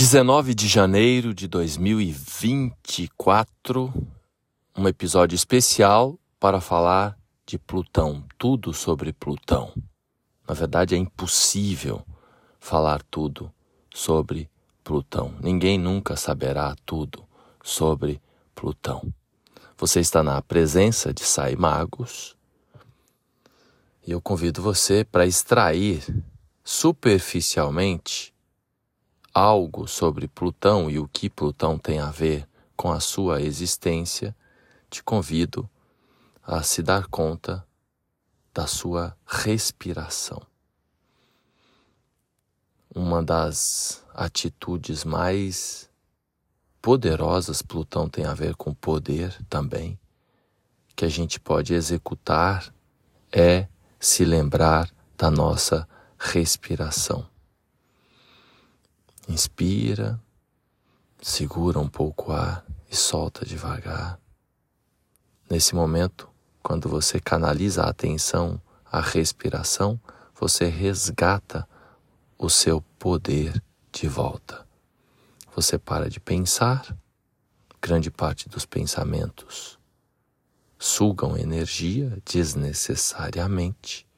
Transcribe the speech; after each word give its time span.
19 0.00 0.54
de 0.54 0.66
janeiro 0.66 1.34
de 1.34 1.46
2024, 1.46 3.92
um 4.74 4.88
episódio 4.88 5.36
especial 5.36 6.18
para 6.40 6.58
falar 6.58 7.18
de 7.44 7.58
Plutão, 7.58 8.24
tudo 8.38 8.72
sobre 8.72 9.12
Plutão. 9.12 9.74
Na 10.48 10.54
verdade, 10.54 10.94
é 10.94 10.98
impossível 10.98 12.02
falar 12.58 13.02
tudo 13.10 13.52
sobre 13.92 14.48
Plutão. 14.82 15.34
Ninguém 15.38 15.76
nunca 15.76 16.16
saberá 16.16 16.74
tudo 16.86 17.22
sobre 17.62 18.22
Plutão. 18.54 19.12
Você 19.76 20.00
está 20.00 20.22
na 20.22 20.40
presença 20.40 21.12
de 21.12 21.24
Sai 21.24 21.56
Magos 21.56 22.34
e 24.06 24.12
eu 24.12 24.20
convido 24.22 24.62
você 24.62 25.04
para 25.04 25.26
extrair 25.26 26.02
superficialmente 26.64 28.29
algo 29.32 29.86
sobre 29.86 30.28
Plutão 30.28 30.90
e 30.90 30.98
o 30.98 31.08
que 31.08 31.30
Plutão 31.30 31.78
tem 31.78 31.98
a 32.00 32.10
ver 32.10 32.48
com 32.76 32.90
a 32.90 33.00
sua 33.00 33.40
existência, 33.42 34.34
te 34.88 35.02
convido 35.02 35.68
a 36.42 36.62
se 36.62 36.82
dar 36.82 37.06
conta 37.06 37.64
da 38.52 38.66
sua 38.66 39.16
respiração. 39.26 40.42
Uma 42.92 43.22
das 43.22 44.04
atitudes 44.14 45.04
mais 45.04 45.88
poderosas, 46.82 47.62
Plutão 47.62 48.08
tem 48.08 48.24
a 48.24 48.34
ver 48.34 48.56
com 48.56 48.74
poder 48.74 49.38
também, 49.48 49.98
que 50.96 51.04
a 51.04 51.08
gente 51.08 51.38
pode 51.38 51.72
executar 51.72 52.74
é 53.30 53.68
se 54.00 54.24
lembrar 54.24 54.90
da 55.16 55.30
nossa 55.30 55.88
respiração. 56.18 57.29
Inspira, 59.30 60.20
segura 61.22 61.78
um 61.78 61.88
pouco 61.88 62.32
o 62.32 62.34
ar 62.34 62.66
e 62.90 62.96
solta 62.96 63.46
devagar. 63.46 64.18
Nesse 65.48 65.72
momento, 65.72 66.28
quando 66.60 66.88
você 66.88 67.20
canaliza 67.20 67.84
a 67.84 67.90
atenção 67.90 68.60
à 68.84 69.00
respiração, 69.00 70.00
você 70.34 70.66
resgata 70.66 71.64
o 72.36 72.50
seu 72.50 72.82
poder 72.98 73.62
de 73.92 74.08
volta. 74.08 74.66
Você 75.54 75.78
para 75.78 76.10
de 76.10 76.18
pensar, 76.18 76.92
grande 77.80 78.10
parte 78.10 78.48
dos 78.48 78.66
pensamentos 78.66 79.78
sugam 80.76 81.38
energia 81.38 82.20
desnecessariamente 82.24 84.08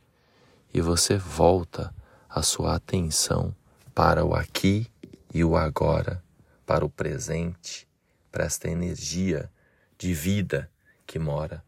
e 0.73 0.81
você 0.81 1.19
volta 1.19 1.95
a 2.31 2.41
sua 2.41 2.77
atenção 2.77 3.55
para 3.95 4.25
o 4.25 4.34
aqui 4.34 4.91
e 5.33 5.42
o 5.44 5.56
agora 5.56 6.22
para 6.66 6.84
o 6.84 6.91
presente, 6.91 7.88
para 8.30 8.44
esta 8.44 8.69
energia 8.69 9.50
de 9.98 10.12
vida 10.12 10.70
que 11.06 11.19
mora 11.19 11.64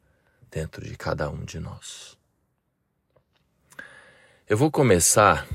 dentro 0.51 0.85
de 0.85 0.97
cada 0.97 1.31
um 1.31 1.45
de 1.45 1.59
nós. 1.59 2.17
Eu 4.49 4.57
vou 4.57 4.71
começar 4.71 5.47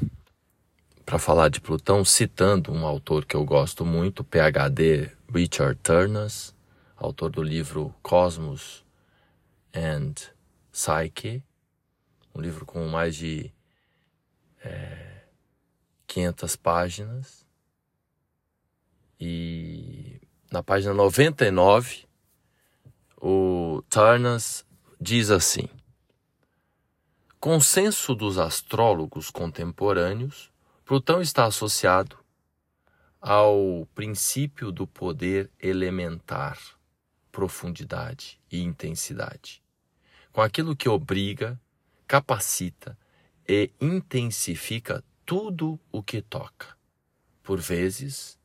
para 1.05 1.19
falar 1.19 1.49
de 1.49 1.61
Plutão 1.61 2.03
citando 2.03 2.71
um 2.71 2.85
autor 2.85 3.25
que 3.25 3.35
eu 3.35 3.43
gosto 3.45 3.85
muito, 3.85 4.23
PhD 4.23 5.11
Richard 5.33 5.79
Turners, 5.81 6.53
autor 6.95 7.31
do 7.31 7.41
livro 7.41 7.93
Cosmos 8.01 8.83
and 9.73 10.13
Psyche, 10.71 11.43
um 12.33 12.41
livro 12.41 12.65
com 12.65 12.87
mais 12.87 13.15
de 13.15 13.51
é, 14.63 15.23
500 16.07 16.55
páginas, 16.55 17.38
e 19.19 20.21
na 20.51 20.63
página 20.63 20.93
99, 20.93 22.05
o 23.21 23.83
Tarnas 23.89 24.65
diz 24.99 25.29
assim: 25.29 25.67
Consenso 27.39 28.15
dos 28.15 28.37
astrólogos 28.37 29.29
contemporâneos, 29.29 30.51
Plutão 30.85 31.21
está 31.21 31.45
associado 31.45 32.17
ao 33.21 33.87
princípio 33.93 34.71
do 34.71 34.87
poder 34.87 35.51
elementar, 35.59 36.57
profundidade 37.31 38.39
e 38.49 38.61
intensidade, 38.61 39.61
com 40.31 40.41
aquilo 40.41 40.75
que 40.75 40.87
obriga, 40.87 41.59
capacita 42.07 42.97
e 43.47 43.71
intensifica 43.79 45.03
tudo 45.25 45.79
o 45.91 46.01
que 46.01 46.21
toca. 46.21 46.75
Por 47.43 47.59
vezes, 47.59 48.38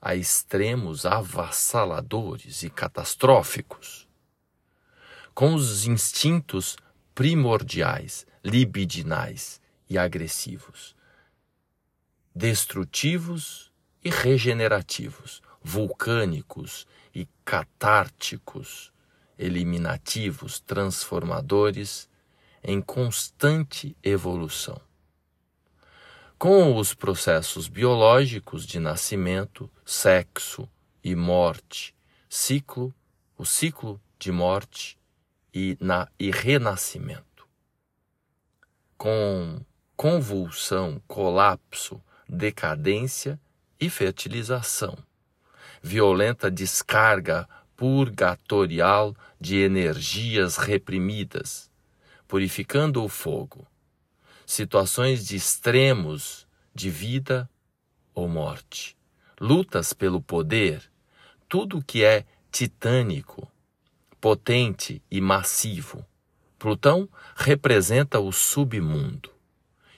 a 0.00 0.14
extremos 0.14 1.04
avassaladores 1.04 2.62
e 2.62 2.70
catastróficos, 2.70 4.08
com 5.34 5.54
os 5.54 5.86
instintos 5.86 6.76
primordiais, 7.14 8.26
libidinais 8.44 9.60
e 9.88 9.98
agressivos, 9.98 10.94
destrutivos 12.34 13.72
e 14.04 14.10
regenerativos, 14.10 15.42
vulcânicos 15.62 16.86
e 17.14 17.28
catárticos, 17.44 18.92
eliminativos, 19.36 20.60
transformadores, 20.60 22.08
em 22.62 22.80
constante 22.80 23.96
evolução 24.02 24.87
com 26.38 26.76
os 26.76 26.94
processos 26.94 27.66
biológicos 27.66 28.64
de 28.64 28.78
nascimento, 28.78 29.68
sexo 29.84 30.68
e 31.02 31.16
morte, 31.16 31.92
ciclo, 32.28 32.94
o 33.36 33.44
ciclo 33.44 34.00
de 34.20 34.30
morte 34.30 34.96
e, 35.52 35.76
na, 35.80 36.06
e 36.16 36.30
renascimento. 36.30 37.48
Com 38.96 39.60
convulsão, 39.96 41.02
colapso, 41.08 42.00
decadência 42.28 43.40
e 43.80 43.90
fertilização. 43.90 44.96
Violenta 45.82 46.48
descarga 46.48 47.48
purgatorial 47.76 49.12
de 49.40 49.56
energias 49.56 50.56
reprimidas, 50.56 51.68
purificando 52.28 53.02
o 53.02 53.08
fogo 53.08 53.66
situações 54.48 55.26
de 55.26 55.36
extremos 55.36 56.48
de 56.74 56.88
vida 56.88 57.48
ou 58.14 58.26
morte, 58.26 58.96
lutas 59.38 59.92
pelo 59.92 60.22
poder, 60.22 60.90
tudo 61.46 61.84
que 61.84 62.02
é 62.02 62.24
titânico, 62.50 63.46
potente 64.18 65.02
e 65.10 65.20
massivo. 65.20 66.02
Plutão 66.58 67.06
representa 67.36 68.20
o 68.20 68.32
submundo 68.32 69.30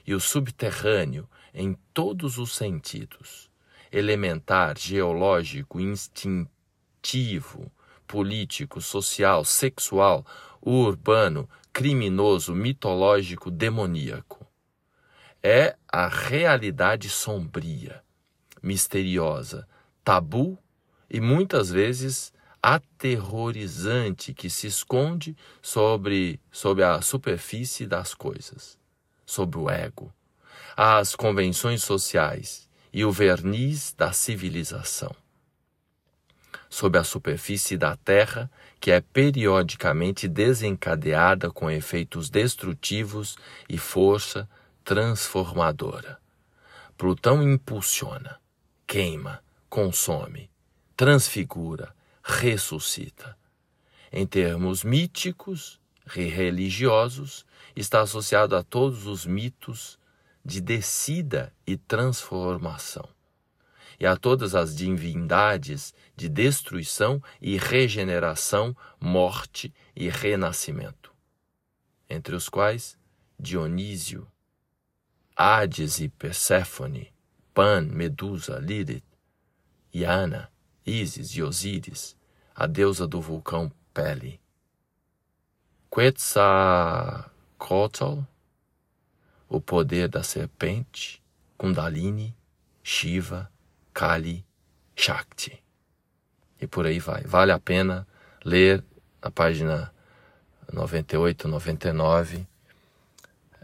e 0.04 0.14
o 0.14 0.20
subterrâneo 0.20 1.30
em 1.54 1.78
todos 1.94 2.36
os 2.36 2.56
sentidos, 2.56 3.48
elementar, 3.92 4.76
geológico, 4.76 5.78
instintivo, 5.78 7.70
político, 8.04 8.80
social, 8.80 9.44
sexual, 9.44 10.26
urbano, 10.60 11.48
criminoso, 11.72 12.52
mitológico, 12.52 13.48
demoníaco. 13.48 14.39
É 15.42 15.74
a 15.88 16.06
realidade 16.06 17.08
sombria, 17.08 18.02
misteriosa, 18.62 19.66
tabu 20.04 20.58
e 21.08 21.20
muitas 21.20 21.70
vezes 21.70 22.32
aterrorizante 22.62 24.34
que 24.34 24.50
se 24.50 24.66
esconde 24.66 25.34
sobre, 25.62 26.38
sobre 26.52 26.84
a 26.84 27.00
superfície 27.00 27.86
das 27.86 28.12
coisas, 28.12 28.78
sobre 29.24 29.58
o 29.58 29.70
ego, 29.70 30.12
as 30.76 31.16
convenções 31.16 31.82
sociais 31.82 32.68
e 32.92 33.02
o 33.02 33.10
verniz 33.10 33.94
da 33.96 34.12
civilização 34.12 35.14
sob 36.70 36.96
a 36.96 37.02
superfície 37.02 37.76
da 37.76 37.96
Terra, 37.96 38.48
que 38.78 38.92
é 38.92 39.00
periodicamente 39.00 40.28
desencadeada 40.28 41.50
com 41.50 41.68
efeitos 41.68 42.30
destrutivos 42.30 43.36
e 43.68 43.76
força 43.76 44.48
transformadora. 44.90 46.18
Plutão 46.98 47.40
impulsiona, 47.44 48.40
queima, 48.88 49.40
consome, 49.68 50.50
transfigura, 50.96 51.94
ressuscita. 52.24 53.38
Em 54.10 54.26
termos 54.26 54.82
míticos 54.82 55.80
e 56.16 56.24
religiosos, 56.24 57.46
está 57.76 58.00
associado 58.00 58.56
a 58.56 58.64
todos 58.64 59.06
os 59.06 59.24
mitos 59.24 59.96
de 60.44 60.60
descida 60.60 61.54
e 61.64 61.76
transformação 61.76 63.08
e 64.00 64.04
a 64.04 64.16
todas 64.16 64.56
as 64.56 64.74
divindades 64.74 65.94
de 66.16 66.28
destruição 66.28 67.22
e 67.40 67.56
regeneração, 67.56 68.76
morte 69.00 69.72
e 69.94 70.08
renascimento, 70.08 71.14
entre 72.08 72.34
os 72.34 72.48
quais 72.48 72.98
Dionísio, 73.38 74.26
Hades 75.42 76.00
e 76.00 76.08
Perséfone, 76.10 77.10
Pan, 77.54 77.80
Medusa, 77.80 78.58
Lilith, 78.58 79.02
Iana, 79.90 80.52
Ísis 80.84 81.34
e 81.34 81.42
Osíris, 81.42 82.14
a 82.54 82.66
deusa 82.66 83.06
do 83.06 83.22
vulcão 83.22 83.72
Pele. 83.94 84.38
Quetzalcoatl, 85.90 88.18
o 89.48 89.62
poder 89.62 90.08
da 90.08 90.22
serpente, 90.22 91.22
Kundalini, 91.56 92.36
Shiva, 92.82 93.50
Kali, 93.94 94.44
Shakti. 94.94 95.64
E 96.60 96.66
por 96.66 96.84
aí 96.84 96.98
vai. 96.98 97.22
Vale 97.22 97.52
a 97.52 97.58
pena 97.58 98.06
ler 98.44 98.84
a 99.22 99.30
página 99.30 99.90
98, 100.70 101.48
99 101.48 102.46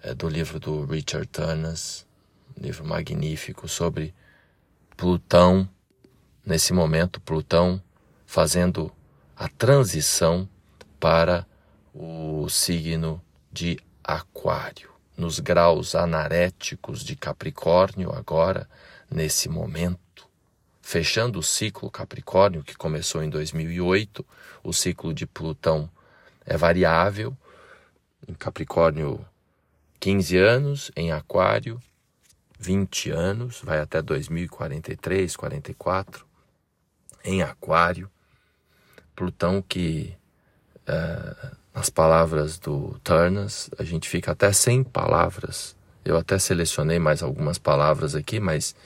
é, 0.02 0.14
do 0.14 0.28
livro 0.28 0.58
do 0.58 0.84
Richard 0.84 1.26
Turners, 1.28 2.06
um 2.56 2.62
livro 2.62 2.84
magnífico 2.84 3.68
sobre 3.68 4.14
Plutão, 4.96 5.68
nesse 6.44 6.72
momento, 6.72 7.20
Plutão 7.20 7.82
fazendo 8.24 8.92
a 9.36 9.48
transição 9.48 10.48
para 10.98 11.46
o 11.94 12.48
signo 12.48 13.22
de 13.52 13.78
Aquário, 14.02 14.90
nos 15.16 15.40
graus 15.40 15.94
anaréticos 15.94 17.02
de 17.02 17.16
Capricórnio, 17.16 18.12
agora, 18.12 18.68
nesse 19.10 19.48
momento, 19.48 20.28
fechando 20.80 21.38
o 21.38 21.42
ciclo 21.42 21.90
Capricórnio, 21.90 22.62
que 22.62 22.76
começou 22.76 23.22
em 23.22 23.28
2008, 23.28 24.24
o 24.62 24.72
ciclo 24.72 25.12
de 25.12 25.26
Plutão 25.26 25.90
é 26.44 26.56
variável, 26.56 27.36
em 28.28 28.34
Capricórnio 28.34 29.24
15 30.06 30.36
anos, 30.36 30.92
em 30.94 31.10
Aquário 31.10 31.82
20 32.60 33.10
anos, 33.10 33.60
vai 33.60 33.80
até 33.80 34.00
2043, 34.00 35.34
44, 35.34 36.24
em 37.24 37.42
Aquário. 37.42 38.08
Plutão 39.16 39.60
que, 39.60 40.16
é, 40.86 41.34
nas 41.74 41.90
palavras 41.90 42.56
do 42.56 42.96
Turners, 43.02 43.68
a 43.76 43.82
gente 43.82 44.08
fica 44.08 44.30
até 44.30 44.52
sem 44.52 44.84
palavras. 44.84 45.74
Eu 46.04 46.16
até 46.16 46.38
selecionei 46.38 47.00
mais 47.00 47.20
algumas 47.20 47.58
palavras 47.58 48.14
aqui, 48.14 48.38
mas 48.38 48.76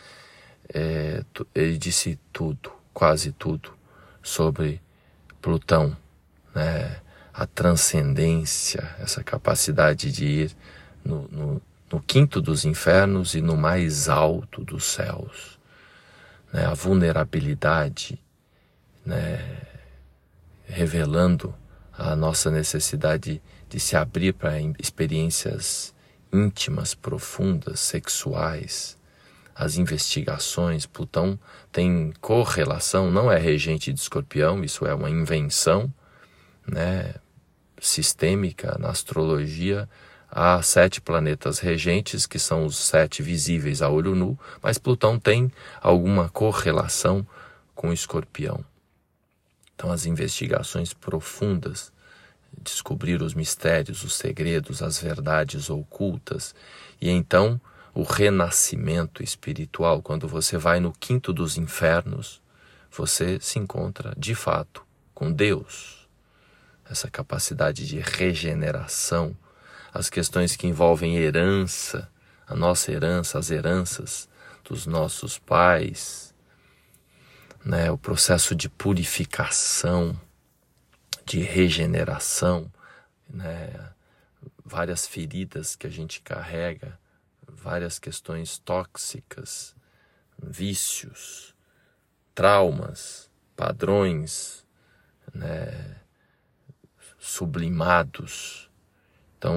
é, 0.73 1.23
ele 1.55 1.77
disse 1.77 2.19
tudo, 2.33 2.73
quase 2.95 3.31
tudo, 3.33 3.75
sobre 4.23 4.81
Plutão, 5.43 5.95
né? 6.55 6.99
a 7.35 7.47
transcendência, 7.47 8.97
essa 8.99 9.23
capacidade 9.23 10.11
de 10.11 10.25
ir 10.25 10.57
no, 11.05 11.29
no, 11.29 11.63
no 11.93 12.01
quinto 12.01 12.41
dos 12.41 12.65
infernos 12.65 13.35
e 13.35 13.41
no 13.41 13.57
mais 13.57 14.09
alto 14.09 14.65
dos 14.65 14.85
céus. 14.85 15.59
Né? 16.53 16.65
A 16.65 16.75
vulnerabilidade, 16.75 18.19
né? 19.05 19.39
revelando 20.67 21.55
a 21.93 22.15
nossa 22.15 22.51
necessidade 22.51 23.43
de 23.69 23.81
se 23.81 23.97
abrir 23.97 24.33
para 24.33 24.61
experiências 24.79 25.95
íntimas, 26.33 26.95
profundas, 26.95 27.81
sexuais, 27.81 28.97
as 29.55 29.77
investigações. 29.77 30.87
Plutão 30.87 31.39
tem 31.71 32.13
correlação, 32.21 33.11
não 33.11 33.31
é 33.31 33.39
regente 33.39 33.93
de 33.93 34.01
escorpião, 34.01 34.65
isso 34.65 34.87
é 34.87 34.95
uma 34.95 35.11
invenção 35.11 35.93
né, 36.67 37.15
sistêmica 37.81 38.77
na 38.79 38.89
astrologia 38.89 39.89
há 40.31 40.63
sete 40.63 41.01
planetas 41.01 41.59
regentes, 41.59 42.27
que 42.27 42.39
são 42.39 42.65
os 42.65 42.77
sete 42.77 43.23
visíveis 43.23 43.83
a 43.83 43.89
olho 43.89 44.15
nu, 44.15 44.39
mas 44.63 44.79
Plutão 44.79 45.19
tem 45.19 45.51
alguma 45.81 46.29
correlação 46.29 47.27
com 47.75 47.93
Escorpião. 47.93 48.65
Então, 49.75 49.91
as 49.91 50.07
investigações 50.07 50.93
profundas, 50.93 51.93
descobrir 52.63 53.23
os 53.23 53.35
mistérios, 53.35 54.05
os 54.05 54.15
segredos, 54.15 54.83
as 54.83 54.99
verdades 54.99 55.71
ocultas, 55.71 56.55
e 57.01 57.09
então 57.09 57.61
o 57.95 58.03
renascimento 58.03 59.23
espiritual, 59.23 60.03
quando 60.03 60.29
você 60.29 60.57
vai 60.57 60.79
no 60.81 60.93
quinto 60.93 61.33
dos 61.33 61.57
infernos, 61.57 62.41
você 62.91 63.39
se 63.41 63.59
encontra 63.59 64.13
de 64.17 64.35
fato 64.35 64.85
com 65.15 65.33
Deus. 65.33 66.09
Essa 66.89 67.11
capacidade 67.11 67.87
de 67.87 68.01
regeneração 68.01 69.37
as 69.93 70.09
questões 70.09 70.57
que 70.57 70.67
envolvem 70.67 71.17
herança, 71.17 72.11
a 72.47 72.55
nossa 72.55 72.91
herança, 72.93 73.39
as 73.39 73.51
heranças 73.51 74.29
dos 74.65 74.87
nossos 74.87 75.39
pais, 75.39 76.35
né, 77.65 77.91
o 77.91 77.99
processo 77.99 78.55
de 78.55 78.69
purificação, 78.69 80.19
de 81.25 81.41
regeneração, 81.41 82.73
né, 83.29 83.93
várias 84.65 85.07
feridas 85.07 85.77
que 85.77 85.87
a 85.87 85.91
gente 85.91 86.21
carrega, 86.23 86.99
várias 87.47 87.99
questões 87.99 88.59
tóxicas, 88.59 89.75
vícios, 90.43 91.55
traumas, 92.35 93.31
padrões, 93.55 94.65
né, 95.35 95.97
sublimados, 97.19 98.70
então, 99.41 99.57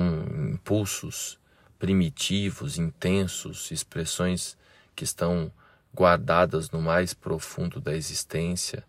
impulsos 0.54 1.38
primitivos, 1.78 2.78
intensos, 2.78 3.70
expressões 3.70 4.58
que 4.96 5.04
estão 5.04 5.52
guardadas 5.94 6.72
no 6.72 6.82
mais 6.82 7.14
profundo 7.14 7.82
da 7.82 7.94
existência, 7.94 8.86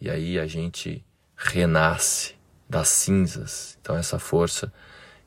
e 0.00 0.08
aí 0.08 0.38
a 0.38 0.46
gente 0.46 1.04
renasce 1.36 2.36
das 2.66 2.88
cinzas. 2.88 3.76
Então, 3.82 3.94
essa 3.98 4.18
força 4.18 4.72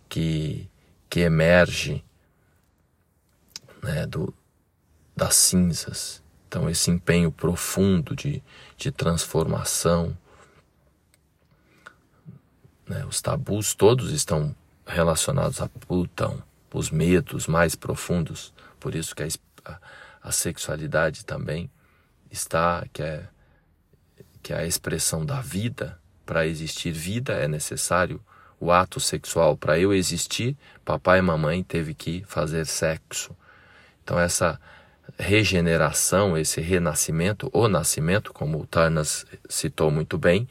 que, 0.09 0.67
que 1.07 1.19
emerge 1.19 2.03
né, 3.83 4.07
do, 4.07 4.33
das 5.15 5.35
cinzas. 5.35 6.23
Então, 6.47 6.67
esse 6.67 6.89
empenho 6.89 7.31
profundo 7.31 8.15
de, 8.15 8.43
de 8.75 8.91
transformação. 8.91 10.17
Né, 12.87 13.05
os 13.05 13.21
tabus 13.21 13.75
todos 13.75 14.11
estão 14.11 14.55
relacionados 14.93 15.61
a 15.61 15.67
Plutão, 15.67 16.41
os 16.73 16.89
medos 16.89 17.47
mais 17.47 17.75
profundos, 17.75 18.53
por 18.79 18.95
isso 18.95 19.15
que 19.15 19.23
a, 19.23 19.79
a 20.21 20.31
sexualidade 20.31 21.25
também 21.25 21.69
está, 22.31 22.85
que 22.91 23.03
é, 23.03 23.27
que 24.41 24.53
é 24.53 24.57
a 24.57 24.65
expressão 24.65 25.25
da 25.25 25.41
vida. 25.41 25.99
Para 26.25 26.47
existir 26.47 26.91
vida 26.91 27.33
é 27.33 27.47
necessário 27.47 28.21
o 28.59 28.71
ato 28.71 28.99
sexual. 28.99 29.57
Para 29.57 29.77
eu 29.77 29.93
existir, 29.93 30.55
papai 30.85 31.19
e 31.19 31.21
mamãe 31.21 31.63
teve 31.63 31.93
que 31.93 32.23
fazer 32.25 32.65
sexo. 32.65 33.35
Então 34.03 34.19
essa 34.19 34.59
regeneração, 35.17 36.37
esse 36.37 36.61
renascimento, 36.61 37.49
o 37.53 37.67
nascimento, 37.67 38.33
como 38.33 38.61
o 38.61 38.65
Tarnas 38.65 39.25
citou 39.49 39.91
muito 39.91 40.17
bem. 40.17 40.47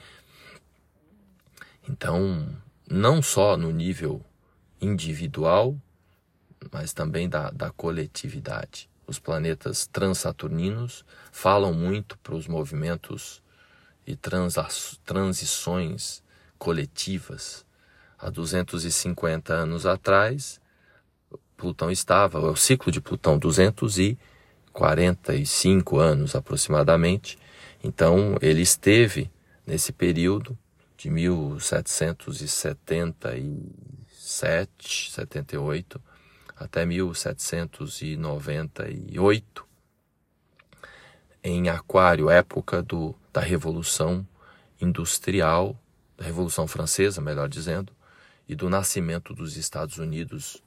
Então, 1.89 2.49
não 2.89 3.21
só 3.23 3.57
no 3.57 3.71
nível 3.71 4.25
individual, 4.83 5.81
mas 6.71 6.93
também 6.93 7.27
da, 7.29 7.51
da 7.51 7.71
coletividade. 7.71 8.89
Os 9.07 9.19
planetas 9.19 9.87
transaturninos 9.87 11.05
falam 11.31 11.73
muito 11.73 12.19
para 12.19 12.35
os 12.35 12.47
movimentos 12.47 13.43
e 14.07 14.15
transições 15.05 16.23
coletivas. 16.59 17.65
Há 18.19 18.29
250 18.31 19.55
anos 19.55 19.87
atrás, 19.87 20.61
Plutão 21.57 21.91
estava, 21.91 22.39
é 22.39 22.51
o 22.51 22.57
ciclo 22.57 22.91
de 22.91 23.01
Plutão, 23.01 23.39
245 23.39 25.99
anos 25.99 26.35
aproximadamente. 26.35 27.39
Então, 27.85 28.37
ele 28.41 28.63
esteve 28.63 29.31
nesse 29.67 29.93
período 29.93 30.57
de 30.97 31.11
1777, 34.33 35.13
78 35.13 36.01
até 36.57 36.87
1798 36.87 39.73
em 41.45 41.69
Aquário, 41.69 42.31
época 42.31 42.81
do, 42.83 43.17
da 43.33 43.41
Revolução 43.41 44.25
Industrial, 44.81 45.77
da 46.17 46.25
Revolução 46.25 46.69
Francesa, 46.69 47.21
melhor 47.21 47.49
dizendo, 47.49 47.93
e 48.49 48.55
do 48.55 48.71
nascimento 48.71 49.35
dos 49.35 49.57
Estados 49.57 49.99
Unidos, 49.99 50.63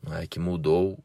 não 0.00 0.14
é, 0.14 0.28
que 0.28 0.38
mudou 0.38 0.96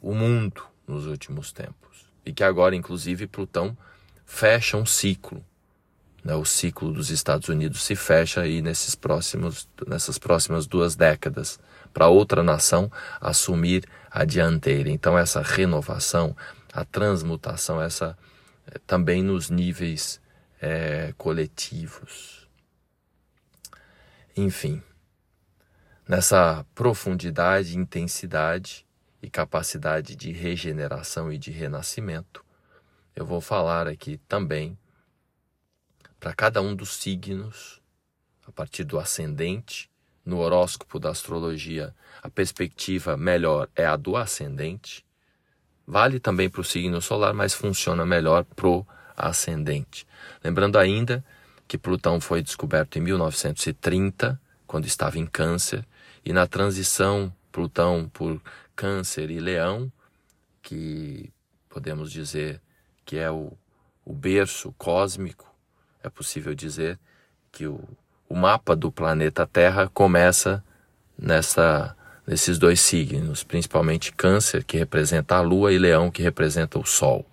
o 0.00 0.14
mundo 0.14 0.66
nos 0.86 1.04
últimos 1.06 1.52
tempos. 1.52 2.10
E 2.24 2.32
que 2.32 2.42
agora, 2.42 2.74
inclusive, 2.74 3.26
Plutão 3.26 3.76
fecha 4.24 4.78
um 4.78 4.86
ciclo 4.86 5.44
né, 6.24 6.34
o 6.34 6.44
ciclo 6.44 6.90
dos 6.90 7.10
Estados 7.10 7.48
Unidos 7.50 7.84
se 7.84 7.94
fecha 7.94 8.40
aí 8.40 8.62
nesses 8.62 8.94
próximos, 8.94 9.68
nessas 9.86 10.18
próximas 10.18 10.66
duas 10.66 10.96
décadas 10.96 11.60
para 11.92 12.08
outra 12.08 12.42
nação 12.42 12.90
assumir 13.20 13.84
a 14.10 14.24
dianteira. 14.24 14.88
Então 14.88 15.18
essa 15.18 15.42
renovação, 15.42 16.34
a 16.72 16.84
transmutação, 16.84 17.80
essa 17.80 18.16
eh, 18.66 18.80
também 18.86 19.22
nos 19.22 19.50
níveis 19.50 20.20
é, 20.60 21.12
coletivos. 21.18 22.48
Enfim, 24.34 24.82
nessa 26.08 26.64
profundidade, 26.74 27.78
intensidade 27.78 28.86
e 29.22 29.28
capacidade 29.28 30.16
de 30.16 30.32
regeneração 30.32 31.30
e 31.30 31.38
de 31.38 31.50
renascimento, 31.50 32.42
eu 33.14 33.24
vou 33.24 33.40
falar 33.40 33.86
aqui 33.86 34.16
também 34.26 34.76
para 36.24 36.32
cada 36.32 36.62
um 36.62 36.74
dos 36.74 36.94
signos, 36.94 37.82
a 38.46 38.50
partir 38.50 38.82
do 38.82 38.98
ascendente, 38.98 39.90
no 40.24 40.38
horóscopo 40.38 40.98
da 40.98 41.10
astrologia, 41.10 41.94
a 42.22 42.30
perspectiva 42.30 43.14
melhor 43.14 43.68
é 43.76 43.84
a 43.84 43.94
do 43.94 44.16
ascendente. 44.16 45.04
Vale 45.86 46.18
também 46.18 46.48
para 46.48 46.62
o 46.62 46.64
signo 46.64 47.02
solar, 47.02 47.34
mas 47.34 47.52
funciona 47.52 48.06
melhor 48.06 48.42
pro 48.42 48.86
ascendente. 49.14 50.06
Lembrando 50.42 50.78
ainda 50.78 51.22
que 51.68 51.76
Plutão 51.76 52.18
foi 52.18 52.40
descoberto 52.40 52.96
em 52.96 53.02
1930, 53.02 54.40
quando 54.66 54.86
estava 54.86 55.18
em 55.18 55.26
Câncer, 55.26 55.86
e 56.24 56.32
na 56.32 56.46
transição 56.46 57.30
Plutão 57.52 58.10
por 58.10 58.40
Câncer 58.74 59.30
e 59.30 59.38
Leão, 59.38 59.92
que 60.62 61.30
podemos 61.68 62.10
dizer 62.10 62.62
que 63.04 63.18
é 63.18 63.30
o, 63.30 63.52
o 64.06 64.14
berço 64.14 64.74
cósmico, 64.78 65.53
é 66.04 66.08
possível 66.08 66.54
dizer 66.54 66.98
que 67.50 67.66
o, 67.66 67.80
o 68.28 68.36
mapa 68.36 68.76
do 68.76 68.92
planeta 68.92 69.46
Terra 69.46 69.90
começa 69.92 70.62
nessa 71.18 71.96
nesses 72.26 72.58
dois 72.58 72.80
signos, 72.80 73.42
principalmente 73.42 74.10
Câncer, 74.12 74.64
que 74.64 74.78
representa 74.78 75.36
a 75.36 75.40
Lua, 75.42 75.72
e 75.72 75.78
Leão, 75.78 76.10
que 76.10 76.22
representa 76.22 76.78
o 76.78 76.84
Sol. 76.84 77.26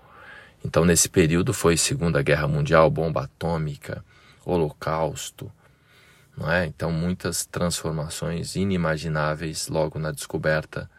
Então, 0.66 0.84
nesse 0.84 1.08
período 1.08 1.54
foi 1.54 1.78
Segunda 1.78 2.22
Guerra 2.22 2.46
Mundial, 2.46 2.90
bomba 2.90 3.24
atômica, 3.24 4.04
Holocausto, 4.46 5.50
não 6.36 6.52
é? 6.52 6.66
Então, 6.66 6.92
muitas 6.92 7.46
transformações 7.46 8.56
inimagináveis 8.56 9.70
logo 9.70 9.98
na 9.98 10.12
descoberta 10.12 10.90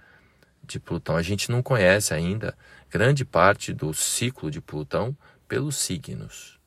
de 0.65 0.81
Plutão. 0.81 1.17
A 1.17 1.23
gente 1.23 1.51
não 1.51 1.63
conhece 1.63 2.15
ainda 2.15 2.57
grande 2.91 3.27
parte 3.27 3.75
do 3.75 3.93
ciclo 3.93 4.51
de 4.51 4.61
Plutão 4.61 5.15
pelos 5.47 5.77
signos, 5.77 6.59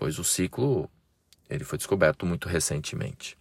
pois 0.00 0.18
o 0.18 0.24
ciclo 0.24 0.90
ele 1.50 1.62
foi 1.62 1.76
descoberto 1.76 2.24
muito 2.24 2.48
recentemente. 2.48 3.36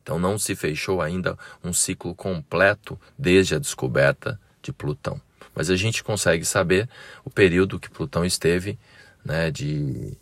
Então 0.00 0.16
não 0.16 0.38
se 0.38 0.54
fechou 0.54 1.02
ainda 1.02 1.36
um 1.64 1.72
ciclo 1.72 2.14
completo 2.14 2.98
desde 3.18 3.56
a 3.56 3.58
descoberta 3.58 4.40
de 4.62 4.72
Plutão. 4.72 5.20
Mas 5.56 5.68
a 5.68 5.74
gente 5.74 6.04
consegue 6.04 6.44
saber 6.44 6.88
o 7.24 7.30
período 7.30 7.80
que 7.80 7.90
Plutão 7.90 8.24
esteve 8.24 8.78
né, 9.24 9.50
de 9.50 10.16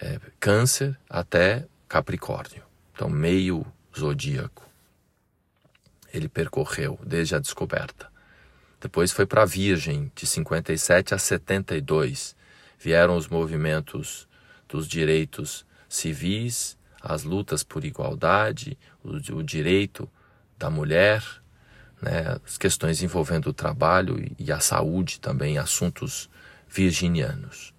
é, 0.00 0.18
Câncer 0.40 0.98
até 1.08 1.64
Capricórnio. 1.88 2.64
Então, 2.92 3.08
meio 3.08 3.64
zodíaco. 3.96 4.68
Ele 6.12 6.28
percorreu 6.28 6.98
desde 7.06 7.36
a 7.36 7.38
descoberta. 7.38 8.10
Depois 8.80 9.12
foi 9.12 9.26
para 9.26 9.42
a 9.42 9.46
Virgem, 9.46 10.10
de 10.12 10.26
57 10.26 11.14
a 11.14 11.18
72. 11.18 12.34
Vieram 12.80 13.16
os 13.16 13.28
movimentos 13.28 14.26
dos 14.72 14.88
direitos 14.88 15.66
civis, 15.86 16.78
as 17.02 17.24
lutas 17.24 17.62
por 17.62 17.84
igualdade, 17.84 18.78
o, 19.04 19.10
o 19.36 19.42
direito 19.42 20.08
da 20.58 20.70
mulher, 20.70 21.22
né, 22.00 22.38
as 22.42 22.56
questões 22.56 23.02
envolvendo 23.02 23.50
o 23.50 23.52
trabalho 23.52 24.18
e, 24.18 24.46
e 24.46 24.50
a 24.50 24.60
saúde 24.60 25.20
também, 25.20 25.58
assuntos 25.58 26.30
virginianos. 26.66 27.74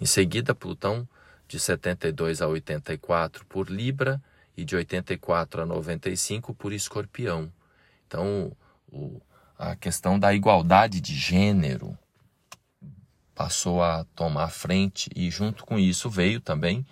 Em 0.00 0.06
seguida, 0.06 0.54
Plutão, 0.54 1.08
de 1.48 1.58
72 1.58 2.40
a 2.40 2.46
84 2.46 3.44
por 3.46 3.68
Libra 3.68 4.22
e 4.56 4.64
de 4.64 4.76
84 4.76 5.62
a 5.62 5.66
95 5.66 6.54
por 6.54 6.72
Escorpião. 6.72 7.50
Então, 8.06 8.52
o, 8.92 9.20
a 9.58 9.74
questão 9.74 10.16
da 10.16 10.32
igualdade 10.32 11.00
de 11.00 11.14
gênero 11.16 11.98
passou 13.36 13.82
a 13.82 14.04
tomar 14.16 14.48
frente 14.48 15.10
e 15.14 15.30
junto 15.30 15.64
com 15.64 15.78
isso 15.78 16.08
veio 16.08 16.40
também 16.40 16.84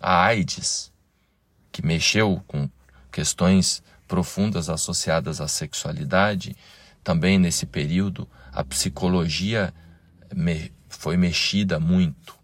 a 0.00 0.24
AIDS, 0.24 0.92
que 1.70 1.86
mexeu 1.86 2.42
com 2.48 2.68
questões 3.12 3.80
profundas 4.08 4.68
associadas 4.68 5.40
à 5.40 5.46
sexualidade. 5.46 6.56
Também 7.04 7.38
nesse 7.38 7.64
período, 7.64 8.28
a 8.52 8.64
psicologia 8.64 9.72
foi 10.88 11.16
mexida 11.16 11.78
muito. 11.78 12.36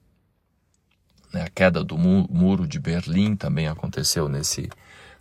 Né? 1.32 1.42
A 1.42 1.50
queda 1.50 1.82
do 1.82 1.98
mu 1.98 2.28
muro 2.30 2.68
de 2.68 2.78
Berlim 2.78 3.34
também 3.34 3.66
aconteceu 3.66 4.28
nesse, 4.28 4.70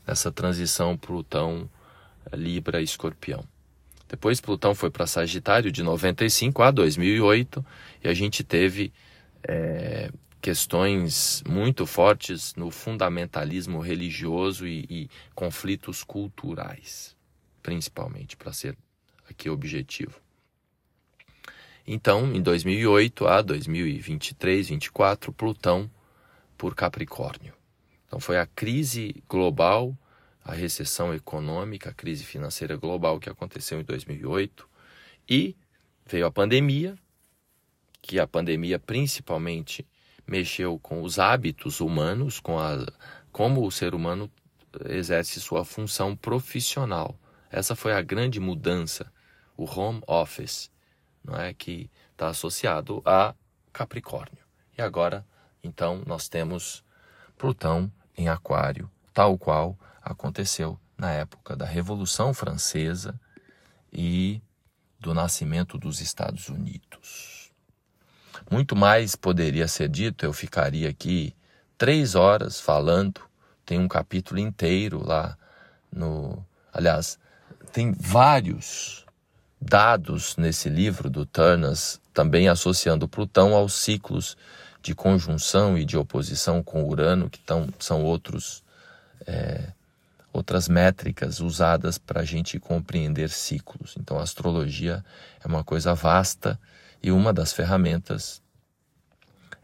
nessa 0.05 0.31
transição 0.31 0.95
Plutão, 0.95 1.67
Libra, 2.31 2.79
Escorpião. 2.79 3.43
Depois 4.09 4.41
Plutão 4.41 4.73
foi 4.73 4.89
para 4.89 5.05
Sagitário 5.05 5.71
de 5.71 5.83
95 5.83 6.63
a 6.63 6.71
2008 6.71 7.63
e 8.03 8.07
a 8.07 8.13
gente 8.13 8.43
teve 8.43 8.91
é, 9.47 10.11
questões 10.41 11.43
muito 11.47 11.85
fortes 11.85 12.55
no 12.55 12.71
fundamentalismo 12.71 13.79
religioso 13.79 14.65
e, 14.65 14.85
e 14.89 15.09
conflitos 15.35 16.03
culturais, 16.03 17.15
principalmente, 17.61 18.35
para 18.35 18.51
ser 18.51 18.75
aqui 19.29 19.47
objetivo. 19.47 20.19
Então, 21.85 22.33
em 22.33 22.41
2008 22.41 23.27
a 23.27 23.41
2023, 23.43 24.69
24, 24.69 25.31
Plutão 25.31 25.89
por 26.57 26.73
Capricórnio. 26.73 27.53
Então, 28.07 28.19
foi 28.19 28.39
a 28.39 28.45
crise 28.47 29.23
global, 29.29 29.95
a 30.49 30.53
recessão 30.53 31.13
econômica, 31.13 31.91
a 31.91 31.93
crise 31.93 32.23
financeira 32.23 32.75
global 32.75 33.19
que 33.19 33.29
aconteceu 33.29 33.79
em 33.79 33.83
2008 33.83 34.67
e 35.29 35.55
veio 36.07 36.25
a 36.25 36.31
pandemia, 36.31 36.97
que 38.01 38.19
a 38.19 38.25
pandemia 38.25 38.79
principalmente 38.79 39.87
mexeu 40.25 40.79
com 40.79 41.03
os 41.03 41.19
hábitos 41.19 41.79
humanos, 41.79 42.39
com 42.39 42.57
a, 42.57 42.83
como 43.31 43.63
o 43.63 43.71
ser 43.71 43.93
humano 43.93 44.31
exerce 44.85 45.39
sua 45.39 45.63
função 45.63 46.15
profissional. 46.15 47.15
Essa 47.51 47.75
foi 47.75 47.93
a 47.93 48.01
grande 48.01 48.39
mudança, 48.39 49.11
o 49.55 49.65
home 49.65 50.01
office, 50.07 50.71
não 51.23 51.35
é 51.35 51.53
que 51.53 51.91
está 52.11 52.29
associado 52.29 53.03
a 53.05 53.35
Capricórnio. 53.71 54.43
E 54.75 54.81
agora, 54.81 55.23
então, 55.63 56.01
nós 56.07 56.27
temos 56.27 56.83
Plutão 57.37 57.91
em 58.17 58.27
Aquário, 58.27 58.89
tal 59.13 59.37
qual 59.37 59.77
aconteceu 60.11 60.79
na 60.97 61.11
época 61.11 61.55
da 61.55 61.65
Revolução 61.65 62.33
Francesa 62.33 63.19
e 63.91 64.41
do 64.99 65.13
nascimento 65.13 65.77
dos 65.77 66.01
Estados 66.01 66.49
Unidos. 66.49 67.51
Muito 68.49 68.75
mais 68.75 69.15
poderia 69.15 69.67
ser 69.67 69.89
dito, 69.89 70.25
eu 70.25 70.33
ficaria 70.33 70.89
aqui 70.89 71.35
três 71.77 72.15
horas 72.15 72.59
falando. 72.59 73.21
Tem 73.65 73.79
um 73.79 73.87
capítulo 73.87 74.39
inteiro 74.39 75.05
lá 75.05 75.37
no. 75.91 76.43
Aliás, 76.73 77.19
tem 77.71 77.91
vários 77.91 79.05
dados 79.61 80.37
nesse 80.37 80.69
livro 80.69 81.09
do 81.09 81.25
Turnus, 81.25 81.99
também 82.13 82.47
associando 82.47 83.07
Plutão 83.07 83.53
aos 83.53 83.73
ciclos 83.73 84.37
de 84.81 84.95
conjunção 84.95 85.77
e 85.77 85.85
de 85.85 85.97
oposição 85.97 86.63
com 86.63 86.83
Urano, 86.83 87.29
que 87.29 87.39
tão, 87.39 87.67
são 87.79 88.03
outros, 88.03 88.63
é, 89.25 89.73
outras 90.31 90.67
métricas 90.67 91.39
usadas 91.39 91.97
para 91.97 92.21
a 92.21 92.25
gente 92.25 92.59
compreender 92.59 93.29
ciclos. 93.29 93.95
Então, 93.97 94.19
a 94.19 94.23
astrologia 94.23 95.03
é 95.43 95.47
uma 95.47 95.63
coisa 95.63 95.93
vasta 95.93 96.59
e 97.01 97.11
uma 97.11 97.33
das 97.33 97.53
ferramentas 97.53 98.41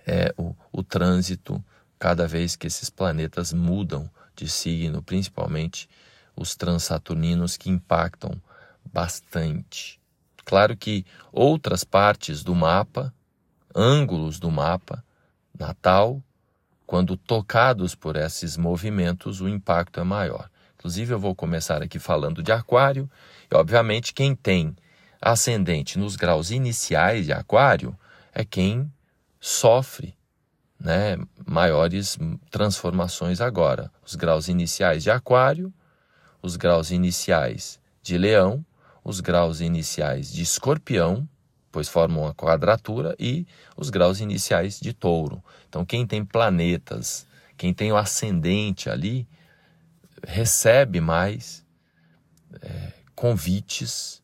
é 0.06 0.34
o, 0.38 0.56
o 0.72 0.84
trânsito 0.84 1.64
cada 1.98 2.28
vez 2.28 2.56
que 2.56 2.68
esses 2.68 2.90
planetas 2.90 3.52
mudam 3.54 4.10
de 4.36 4.48
signo, 4.50 5.02
principalmente 5.02 5.90
os 6.36 6.56
transaturninos 6.56 7.58
que 7.58 7.70
impactam 7.70 8.40
bastante. 8.92 10.00
Claro 10.44 10.76
que 10.78 11.06
outras 11.32 11.84
partes 11.84 12.44
do 12.44 12.54
mapa, 12.54 13.14
ângulos 13.74 14.40
do 14.40 14.52
mapa 14.52 15.04
natal, 15.58 16.22
quando 16.86 17.18
tocados 17.18 17.96
por 17.96 18.16
esses 18.16 18.58
movimentos, 18.58 19.42
o 19.42 19.50
impacto 19.50 20.00
é 20.00 20.04
maior. 20.04 20.50
Inclusive, 20.86 21.16
eu 21.16 21.20
vou 21.20 21.34
começar 21.34 21.82
aqui 21.82 21.98
falando 21.98 22.44
de 22.44 22.52
Aquário, 22.52 23.10
e 23.52 23.56
obviamente 23.56 24.14
quem 24.14 24.36
tem 24.36 24.76
ascendente 25.20 25.98
nos 25.98 26.16
graus 26.16 26.52
iniciais 26.52 27.26
de 27.26 27.34
Aquário 27.34 27.98
é 28.32 28.46
quem 28.46 28.94
sofre 29.40 30.16
né, 30.80 31.18
maiores 31.44 32.20
transformações 32.52 33.42
agora. 33.42 33.92
Os 34.06 34.14
graus 34.14 34.48
iniciais 34.48 35.02
de 35.02 35.10
Aquário, 35.10 35.74
os 36.40 36.56
graus 36.56 36.92
iniciais 36.92 37.80
de 38.04 38.16
Leão, 38.16 38.64
os 39.04 39.20
graus 39.20 39.62
iniciais 39.62 40.32
de 40.32 40.44
Escorpião, 40.44 41.28
depois 41.66 41.90
formam 41.90 42.26
uma 42.26 42.36
quadratura 42.36 43.16
e 43.18 43.48
os 43.76 43.90
graus 43.90 44.20
iniciais 44.20 44.80
de 44.80 44.94
touro. 44.94 45.44
Então, 45.68 45.84
quem 45.84 46.06
tem 46.06 46.24
planetas, 46.24 47.26
quem 47.58 47.74
tem 47.74 47.92
o 47.92 47.98
ascendente 47.98 48.88
ali, 48.88 49.28
recebe 50.26 51.00
mais 51.00 51.66
é, 52.62 52.94
convites 53.16 54.22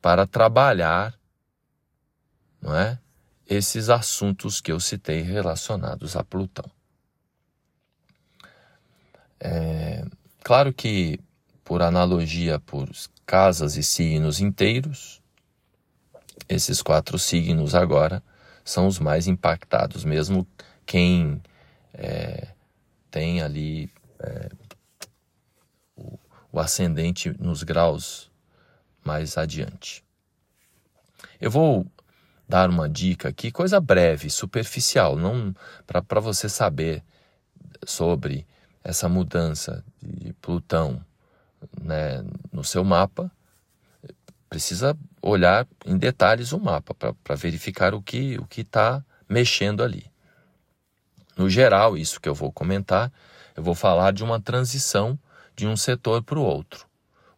para 0.00 0.26
trabalhar, 0.26 1.18
não 2.60 2.74
é? 2.74 2.98
Esses 3.46 3.88
assuntos 3.88 4.60
que 4.60 4.72
eu 4.72 4.80
citei 4.80 5.20
relacionados 5.20 6.16
a 6.16 6.24
Plutão. 6.24 6.70
É, 9.40 10.04
claro 10.42 10.72
que, 10.72 11.18
por 11.64 11.82
analogia, 11.82 12.58
por 12.60 12.88
casas 13.26 13.76
e 13.76 13.82
signos 13.82 14.40
inteiros, 14.40 15.20
esses 16.48 16.80
quatro 16.80 17.18
signos 17.18 17.74
agora 17.74 18.22
são 18.64 18.86
os 18.86 18.98
mais 18.98 19.26
impactados, 19.26 20.04
mesmo 20.04 20.46
quem 20.86 21.42
é, 21.92 22.48
tem 23.10 23.42
ali 23.42 23.90
é, 24.20 24.48
o, 26.52 26.60
ascendente 26.60 27.34
nos 27.40 27.62
graus 27.62 28.30
mais 29.02 29.38
adiante. 29.38 30.04
Eu 31.40 31.50
vou 31.50 31.86
dar 32.48 32.68
uma 32.68 32.88
dica 32.88 33.30
aqui, 33.30 33.50
coisa 33.50 33.80
breve, 33.80 34.28
superficial, 34.28 35.16
não 35.16 35.54
para 35.86 36.20
você 36.20 36.48
saber 36.48 37.02
sobre 37.86 38.46
essa 38.84 39.08
mudança 39.08 39.84
de 40.00 40.32
Plutão 40.34 41.04
né, 41.80 42.24
no 42.52 42.62
seu 42.62 42.84
mapa, 42.84 43.30
precisa 44.48 44.96
olhar 45.22 45.66
em 45.86 45.96
detalhes 45.96 46.52
o 46.52 46.60
mapa 46.60 46.94
para 46.94 47.34
verificar 47.34 47.94
o 47.94 48.02
que 48.02 48.38
o 48.38 48.46
está 48.60 49.02
mexendo 49.28 49.82
ali. 49.82 50.12
No 51.36 51.48
geral, 51.48 51.96
isso 51.96 52.20
que 52.20 52.28
eu 52.28 52.34
vou 52.34 52.52
comentar, 52.52 53.10
eu 53.56 53.62
vou 53.62 53.74
falar 53.74 54.12
de 54.12 54.22
uma 54.22 54.38
transição 54.38 55.18
de 55.54 55.66
um 55.66 55.76
setor 55.76 56.22
para 56.22 56.38
o 56.38 56.42
outro. 56.42 56.86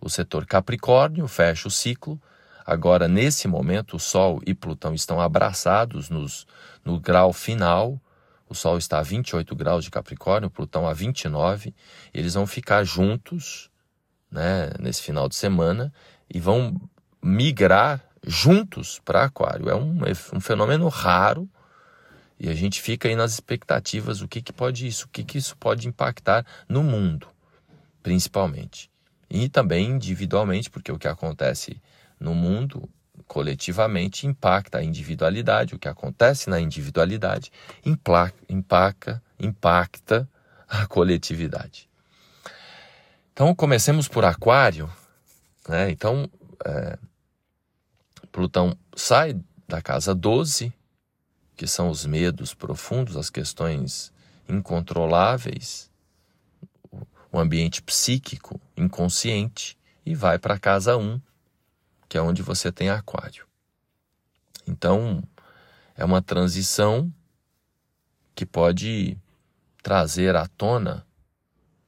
O 0.00 0.08
setor 0.08 0.46
Capricórnio 0.46 1.26
fecha 1.26 1.68
o 1.68 1.70
ciclo. 1.70 2.20
Agora, 2.66 3.08
nesse 3.08 3.46
momento, 3.48 3.96
o 3.96 4.00
Sol 4.00 4.40
e 4.46 4.54
Plutão 4.54 4.94
estão 4.94 5.20
abraçados 5.20 6.10
nos, 6.10 6.46
no 6.84 6.98
grau 6.98 7.32
final 7.32 8.00
o 8.48 8.54
Sol 8.54 8.78
está 8.78 8.98
a 8.98 9.02
28 9.02 9.56
graus 9.56 9.84
de 9.84 9.90
Capricórnio, 9.90 10.50
Plutão 10.50 10.86
a 10.86 10.92
29. 10.92 11.74
Eles 12.12 12.34
vão 12.34 12.46
ficar 12.46 12.84
juntos 12.84 13.70
né, 14.30 14.70
nesse 14.78 15.02
final 15.02 15.28
de 15.28 15.34
semana 15.34 15.92
e 16.32 16.38
vão 16.38 16.80
migrar 17.22 18.00
juntos 18.24 19.00
para 19.04 19.24
Aquário. 19.24 19.68
É 19.68 19.74
um, 19.74 19.98
um 20.32 20.40
fenômeno 20.40 20.88
raro 20.88 21.48
e 22.38 22.48
a 22.48 22.54
gente 22.54 22.82
fica 22.82 23.08
aí 23.08 23.16
nas 23.16 23.32
expectativas 23.32 24.20
o 24.20 24.28
que, 24.28 24.42
que 24.42 24.52
pode 24.52 24.86
isso, 24.86 25.06
o 25.06 25.08
que, 25.08 25.24
que 25.24 25.38
isso 25.38 25.56
pode 25.56 25.88
impactar 25.88 26.44
no 26.68 26.82
mundo, 26.82 27.26
principalmente. 28.04 28.90
E 29.30 29.48
também 29.48 29.90
individualmente, 29.90 30.70
porque 30.70 30.92
o 30.92 30.98
que 30.98 31.08
acontece 31.08 31.80
no 32.20 32.34
mundo 32.34 32.88
coletivamente 33.26 34.26
impacta 34.26 34.78
a 34.78 34.84
individualidade, 34.84 35.74
o 35.74 35.78
que 35.78 35.88
acontece 35.88 36.50
na 36.50 36.60
individualidade 36.60 37.50
impacta, 37.84 39.22
impacta 39.40 40.28
a 40.68 40.86
coletividade. 40.86 41.88
Então, 43.32 43.54
comecemos 43.54 44.06
por 44.06 44.24
Aquário. 44.24 44.92
Né? 45.68 45.90
Então, 45.90 46.30
é, 46.64 46.98
Plutão 48.30 48.76
sai 48.94 49.40
da 49.66 49.80
casa 49.80 50.14
12, 50.14 50.72
que 51.56 51.66
são 51.66 51.88
os 51.88 52.04
medos 52.04 52.52
profundos, 52.52 53.16
as 53.16 53.30
questões 53.30 54.12
incontroláveis, 54.46 55.90
o 57.34 57.40
ambiente 57.40 57.82
psíquico, 57.82 58.60
inconsciente, 58.76 59.76
e 60.06 60.14
vai 60.14 60.38
para 60.38 60.56
casa 60.56 60.96
1, 60.96 61.20
que 62.08 62.16
é 62.16 62.22
onde 62.22 62.42
você 62.42 62.70
tem 62.70 62.90
aquário. 62.90 63.44
Então, 64.68 65.20
é 65.96 66.04
uma 66.04 66.22
transição 66.22 67.12
que 68.36 68.46
pode 68.46 69.18
trazer 69.82 70.36
à 70.36 70.46
tona 70.46 71.04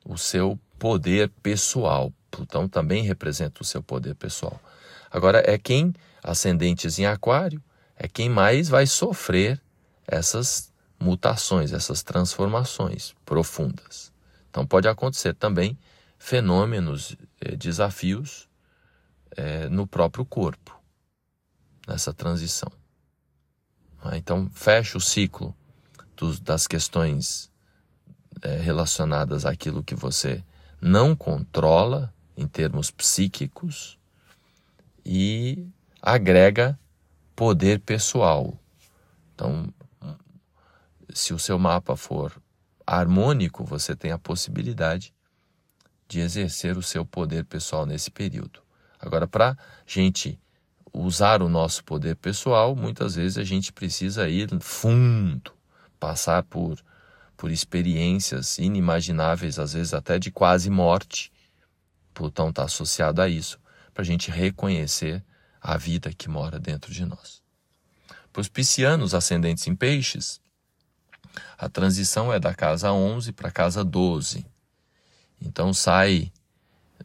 o 0.05 0.19
seu 0.19 0.59
poder 0.81 1.31
pessoal. 1.45 2.13
Plutão 2.29 2.69
também 2.69 3.05
representa 3.05 3.63
o 3.63 3.65
seu 3.65 3.81
poder 3.81 4.17
pessoal. 4.17 4.61
Agora, 5.09 5.41
é 5.47 5.57
quem, 5.57 5.95
ascendentes 6.25 6.99
em 6.99 7.07
Aquário, 7.07 7.63
é 7.97 8.09
quem 8.09 8.29
mais 8.29 8.69
vai 8.69 8.85
sofrer 8.85 9.63
essas 10.09 10.73
mutações, 10.99 11.73
essas 11.73 12.03
transformações 12.03 13.15
profundas. 13.25 14.16
Então, 14.57 14.67
pode 14.67 14.89
acontecer 14.89 15.35
também 15.35 15.79
fenômenos, 16.19 17.15
eh, 17.43 17.55
desafios 17.57 18.49
é, 19.37 19.69
no 19.69 19.87
próprio 19.87 20.25
corpo, 20.25 20.81
nessa 21.87 22.11
transição. 22.15 22.73
Ah, 24.03 24.17
então, 24.17 24.49
fecha 24.49 24.97
o 24.97 25.01
ciclo 25.01 25.55
dos, 26.17 26.41
das 26.41 26.67
questões 26.67 27.53
é, 28.41 28.57
relacionadas 28.57 29.45
àquilo 29.45 29.85
que 29.85 29.95
você 29.95 30.43
não 30.81 31.15
controla 31.15 32.11
em 32.35 32.49
termos 32.49 32.91
psíquicos 32.91 33.99
e 35.05 35.69
agrega 36.01 36.81
poder 37.35 37.81
pessoal. 37.81 38.59
Então, 39.35 39.71
se 41.13 41.35
o 41.35 41.39
seu 41.39 41.59
mapa 41.59 41.95
for 41.95 42.41
harmônico, 42.87 43.65
você 43.65 43.97
tem 43.97 44.13
a 44.13 44.19
possibilidade 44.19 45.13
de 46.09 46.21
exercer 46.21 46.79
o 46.79 46.83
seu 46.83 47.05
poder 47.05 47.45
pessoal 47.45 47.85
nesse 47.85 48.11
período. 48.11 48.63
Agora, 48.99 49.27
para 49.27 49.57
gente 49.85 50.39
usar 50.93 51.43
o 51.43 51.49
nosso 51.49 51.85
poder 51.85 52.17
pessoal, 52.17 52.75
muitas 52.75 53.17
vezes 53.17 53.37
a 53.37 53.45
gente 53.45 53.73
precisa 53.73 54.29
ir 54.29 54.49
fundo, 54.61 55.53
passar 55.99 56.43
por, 56.45 56.79
por 57.37 57.51
experiências 57.51 58.59
inimagináveis, 58.59 59.59
às 59.59 59.73
vezes 59.73 59.93
até 59.93 60.19
de 60.19 60.31
quase 60.31 60.71
morte. 60.71 61.33
Plutão 62.15 62.51
está 62.51 62.65
associado 62.65 63.21
a 63.21 63.29
isso, 63.29 63.59
para 63.93 64.03
a 64.03 64.07
gente 64.07 64.31
reconhecer 64.31 65.23
a 65.61 65.77
vida 65.77 66.13
que 66.13 66.31
mora 66.31 66.59
dentro 66.59 66.93
de 66.93 67.05
nós. 67.05 67.43
Para 68.33 68.41
os 68.41 68.49
piscianos 68.49 69.15
ascendentes 69.15 69.67
em 69.67 69.75
peixes, 69.75 70.41
a 71.59 71.69
transição 71.69 72.33
é 72.33 72.39
da 72.39 72.55
casa 72.55 72.93
11 72.93 73.33
para 73.33 73.49
a 73.49 73.53
casa 73.53 73.85
12. 73.85 74.47
Então 75.41 75.73
sai 75.73 76.33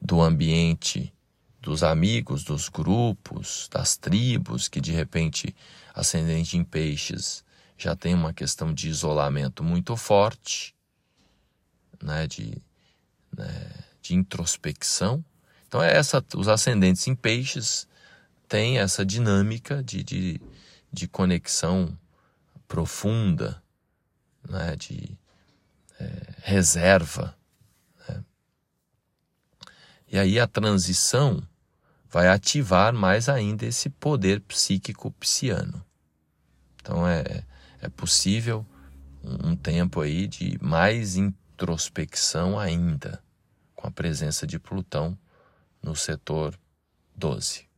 do 0.02 0.22
ambiente 0.22 1.13
dos 1.62 1.84
amigos, 1.84 2.44
dos 2.44 2.70
grupos, 2.70 3.70
das 3.72 3.96
tribos, 3.96 4.67
que 4.67 4.82
de 4.82 4.91
repente, 4.91 5.56
ascendente 5.94 6.58
em 6.58 6.63
peixes, 6.63 7.44
já 7.78 7.96
tem 7.96 8.15
uma 8.15 8.34
questão 8.34 8.74
de 8.74 8.89
isolamento 8.89 9.63
muito 9.63 9.96
forte, 9.96 10.76
né, 12.02 12.26
de, 12.26 12.58
né, 13.38 13.72
de 14.02 14.15
introspecção. 14.15 15.24
Então, 15.67 15.82
é 15.82 15.96
essa, 15.96 16.24
os 16.36 16.48
ascendentes 16.48 17.08
em 17.08 17.15
peixes 17.15 17.88
têm 18.48 18.80
essa 18.80 19.06
dinâmica 19.06 19.84
de, 19.84 20.04
de, 20.04 20.41
de 20.91 21.08
conexão 21.08 21.98
profunda, 22.67 23.61
né, 24.47 24.75
de 24.75 25.17
é, 25.99 26.34
reserva. 26.43 27.36
Né? 28.08 28.23
E 30.08 30.19
aí 30.19 30.39
a 30.39 30.47
transição 30.47 31.41
vai 32.10 32.27
ativar 32.27 32.93
mais 32.93 33.30
ainda 33.30 33.65
esse 33.65 33.89
poder 33.89 34.41
psíquico 34.41 35.12
psiano. 35.12 35.84
Então 36.75 37.08
é, 37.08 37.45
é 37.80 37.89
possível 37.89 38.65
um 39.23 39.56
tempo 39.56 40.01
aí 40.01 40.27
de 40.27 40.58
mais 40.62 41.15
introspecção 41.15 42.60
ainda, 42.60 43.21
com 43.75 43.88
a 43.88 43.91
presença 43.91 44.45
de 44.47 44.60
Plutão 44.60 45.17
no 45.82 45.95
setor 45.95 46.58
12. 47.15 47.69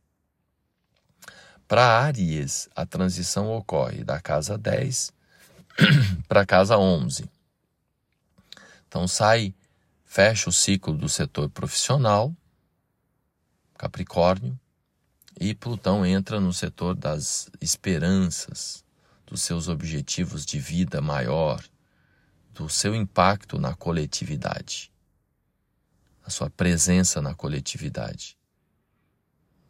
Para 1.66 2.00
Aries, 2.00 2.68
a 2.74 2.84
transição 2.84 3.50
ocorre 3.54 4.04
da 4.04 4.20
casa 4.20 4.58
10 4.58 5.12
para 6.28 6.46
casa 6.46 6.78
11. 6.78 7.28
Então 8.86 9.08
sai, 9.08 9.54
fecha 10.04 10.48
o 10.48 10.52
ciclo 10.52 10.96
do 10.96 11.08
setor 11.08 11.48
profissional 11.50 12.34
Capricórnio, 13.76 14.58
e 15.38 15.54
Plutão 15.54 16.06
entra 16.06 16.38
no 16.38 16.52
setor 16.52 16.94
das 16.94 17.50
esperanças, 17.60 18.84
dos 19.26 19.42
seus 19.42 19.68
objetivos 19.68 20.46
de 20.46 20.60
vida 20.60 21.00
maior, 21.00 21.62
do 22.52 22.68
seu 22.68 22.94
impacto 22.94 23.58
na 23.58 23.74
coletividade, 23.74 24.92
a 26.24 26.30
sua 26.30 26.48
presença 26.48 27.20
na 27.20 27.34
coletividade, 27.34 28.38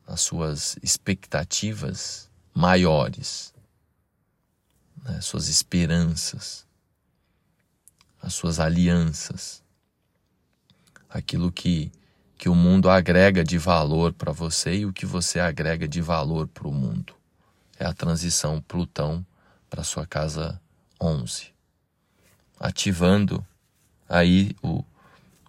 as 0.07 0.21
suas 0.21 0.77
expectativas 0.83 2.31
maiores, 2.53 3.54
né? 5.05 5.21
suas 5.21 5.49
esperanças, 5.49 6.67
as 8.21 8.33
suas 8.35 8.59
alianças, 8.59 9.63
aquilo 11.09 11.53
que, 11.53 11.93
que 12.37 12.49
o 12.49 12.55
mundo 12.55 12.89
agrega 12.89 13.45
de 13.45 13.59
valor 13.59 14.13
para 14.13 14.33
você 14.33 14.79
e 14.79 14.87
o 14.87 14.93
que 14.93 15.07
você 15.07 15.39
agrega 15.39 15.87
de 15.87 16.01
valor 16.01 16.49
para 16.49 16.67
o 16.67 16.73
mundo. 16.73 17.15
É 17.79 17.85
a 17.85 17.93
transição 17.93 18.61
Plutão 18.61 19.25
para 19.69 19.85
sua 19.85 20.07
casa 20.07 20.61
11, 21.01 21.53
ativando 22.59 23.47
aí 24.09 24.57
o, 24.63 24.85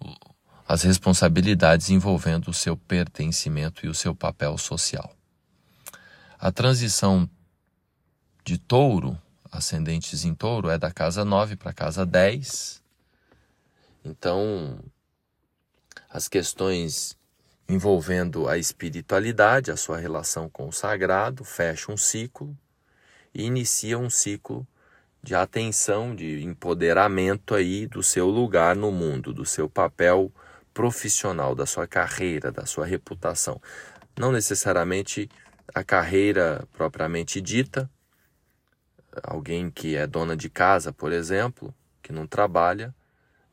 o, 0.00 0.14
as 0.68 0.82
responsabilidades 0.82 1.90
envolvendo 1.90 2.48
o 2.48 2.54
seu 2.54 2.76
pertencimento 2.76 3.86
e 3.86 3.88
o 3.88 3.94
seu 3.94 4.14
papel 4.14 4.58
social. 4.58 5.14
A 6.38 6.52
transição 6.52 7.28
de 8.44 8.58
touro, 8.58 9.18
ascendentes 9.50 10.24
em 10.24 10.34
touro, 10.34 10.70
é 10.70 10.78
da 10.78 10.90
casa 10.90 11.24
9 11.24 11.56
para 11.56 11.70
a 11.70 11.74
casa 11.74 12.04
10. 12.04 12.82
Então, 14.04 14.78
as 16.08 16.28
questões 16.28 17.16
envolvendo 17.68 18.48
a 18.48 18.56
espiritualidade, 18.56 19.70
a 19.70 19.76
sua 19.76 19.98
relação 19.98 20.48
com 20.48 20.68
o 20.68 20.72
sagrado, 20.72 21.44
fecha 21.44 21.90
um 21.90 21.96
ciclo 21.96 22.56
e 23.34 23.44
inicia 23.44 23.98
um 23.98 24.08
ciclo 24.08 24.66
de 25.22 25.34
atenção, 25.34 26.14
de 26.14 26.44
empoderamento 26.44 27.54
aí 27.54 27.86
do 27.86 28.02
seu 28.02 28.28
lugar 28.28 28.76
no 28.76 28.92
mundo, 28.92 29.34
do 29.34 29.44
seu 29.44 29.68
papel 29.68 30.32
profissional, 30.72 31.54
da 31.54 31.66
sua 31.66 31.86
carreira, 31.86 32.52
da 32.52 32.64
sua 32.64 32.86
reputação. 32.86 33.60
Não 34.16 34.30
necessariamente 34.30 35.28
a 35.74 35.82
carreira 35.82 36.64
propriamente 36.72 37.40
dita. 37.40 37.90
Alguém 39.22 39.70
que 39.70 39.96
é 39.96 40.06
dona 40.06 40.36
de 40.36 40.48
casa, 40.48 40.92
por 40.92 41.12
exemplo, 41.12 41.74
que 42.02 42.12
não 42.12 42.26
trabalha, 42.26 42.94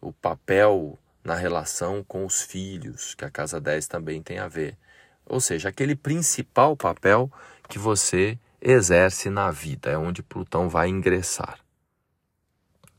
o 0.02 0.12
papel 0.12 1.00
na 1.24 1.36
relação 1.36 2.04
com 2.04 2.26
os 2.26 2.42
filhos, 2.42 3.16
que 3.16 3.24
a 3.24 3.30
casa 3.30 3.60
10 3.60 3.88
também 3.88 4.22
tem 4.22 4.40
a 4.40 4.48
ver. 4.48 4.78
Ou 5.26 5.40
seja, 5.40 5.70
aquele 5.70 5.96
principal 5.96 6.76
papel 6.76 7.32
que 7.70 7.80
você 7.80 8.38
exerce 8.62 9.30
na 9.30 9.52
vida, 9.52 9.90
é 9.90 9.98
onde 9.98 10.22
Plutão 10.22 10.70
vai 10.70 10.90
ingressar. 10.90 11.60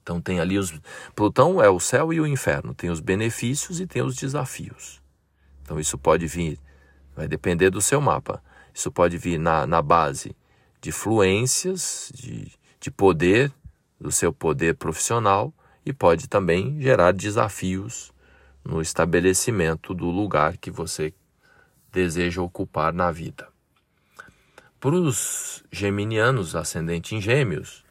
Então 0.03 0.20
tem 0.20 0.40
ali 0.40 0.59
os. 0.59 0.72
Plutão 1.14 1.62
é 1.62 1.68
o 1.68 1.81
céu 1.81 2.12
e 2.12 2.20
o 2.20 2.27
inferno, 2.27 2.74
tem 2.74 2.90
os 2.90 3.00
benefícios 3.00 3.81
e 3.81 3.87
tem 3.87 4.03
os 4.03 4.14
desafios. 4.14 5.03
Então 5.62 5.81
isso 5.81 5.96
pode 5.96 6.27
vir, 6.27 6.59
vai 7.16 7.27
depender 7.27 7.70
do 7.70 7.81
seu 7.81 8.00
mapa. 8.00 8.42
Isso 8.72 8.90
pode 8.90 9.16
vir 9.16 9.38
na, 9.38 9.66
na 9.66 9.81
base 9.81 10.37
de 10.85 10.92
fluências, 10.92 12.12
de, 12.14 12.53
de 12.79 12.90
poder, 12.90 13.51
do 13.99 14.12
seu 14.12 14.35
poder 14.35 14.75
profissional, 14.75 15.51
e 15.83 15.94
pode 15.94 16.29
também 16.29 16.79
gerar 16.79 17.14
desafios 17.14 18.12
no 18.62 18.83
estabelecimento 18.83 19.94
do 19.94 20.11
lugar 20.11 20.59
que 20.59 20.70
você 20.70 21.14
deseja 21.90 22.42
ocupar 22.42 22.92
na 22.92 23.11
vida. 23.11 23.49
Para 24.79 24.94
os 24.94 25.64
geminianos 25.73 26.55
ascendente 26.55 27.14
em 27.14 27.20
gêmeos, 27.20 27.83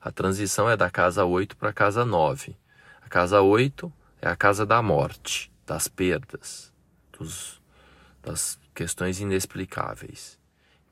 a 0.00 0.10
transição 0.10 0.68
é 0.68 0.76
da 0.76 0.90
casa 0.90 1.24
8 1.24 1.56
para 1.56 1.68
a 1.68 1.72
casa 1.72 2.04
9. 2.04 2.56
A 3.02 3.08
casa 3.08 3.40
8 3.40 3.92
é 4.20 4.28
a 4.28 4.34
casa 4.34 4.66
da 4.66 4.82
morte, 4.82 5.52
das 5.64 5.86
perdas, 5.86 6.72
dos, 7.16 7.62
das 8.20 8.58
questões 8.74 9.20
inexplicáveis. 9.20 10.41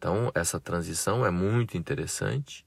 Então, 0.00 0.32
essa 0.34 0.58
transição 0.58 1.26
é 1.26 1.30
muito 1.30 1.76
interessante, 1.76 2.64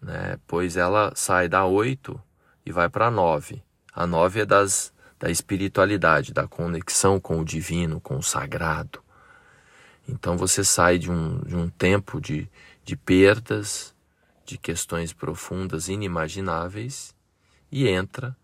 né? 0.00 0.38
pois 0.46 0.74
ela 0.74 1.12
sai 1.14 1.50
da 1.50 1.66
8 1.66 2.18
e 2.64 2.72
vai 2.72 2.88
para 2.88 3.08
a 3.08 3.10
9. 3.10 3.62
A 3.92 4.06
9 4.06 4.40
é 4.40 4.46
das, 4.46 4.90
da 5.18 5.30
espiritualidade, 5.30 6.32
da 6.32 6.48
conexão 6.48 7.20
com 7.20 7.38
o 7.38 7.44
divino, 7.44 8.00
com 8.00 8.16
o 8.16 8.22
sagrado. 8.22 9.02
Então 10.08 10.38
você 10.38 10.64
sai 10.64 10.96
de 10.96 11.10
um, 11.10 11.40
de 11.40 11.54
um 11.54 11.68
tempo 11.68 12.18
de, 12.18 12.48
de 12.86 12.96
perdas, 12.96 13.94
de 14.46 14.56
questões 14.56 15.12
profundas, 15.12 15.90
inimagináveis, 15.90 17.14
e 17.70 17.86
entra 17.86 18.34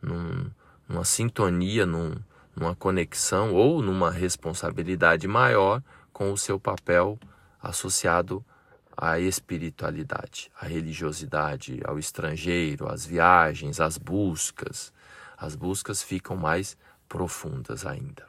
num, 0.00 0.50
numa 0.88 1.04
sintonia, 1.04 1.84
num, 1.84 2.14
numa 2.56 2.74
conexão 2.74 3.52
ou 3.52 3.82
numa 3.82 4.10
responsabilidade 4.10 5.28
maior 5.28 5.82
com 6.14 6.32
o 6.32 6.38
seu 6.38 6.58
papel 6.58 7.18
associado 7.62 8.44
à 8.96 9.18
espiritualidade, 9.18 10.50
à 10.60 10.66
religiosidade, 10.66 11.80
ao 11.84 11.98
estrangeiro, 11.98 12.88
às 12.90 13.06
viagens, 13.06 13.80
às 13.80 13.96
buscas. 13.96 14.92
As 15.36 15.54
buscas 15.54 16.02
ficam 16.02 16.36
mais 16.36 16.76
profundas 17.08 17.86
ainda. 17.86 18.26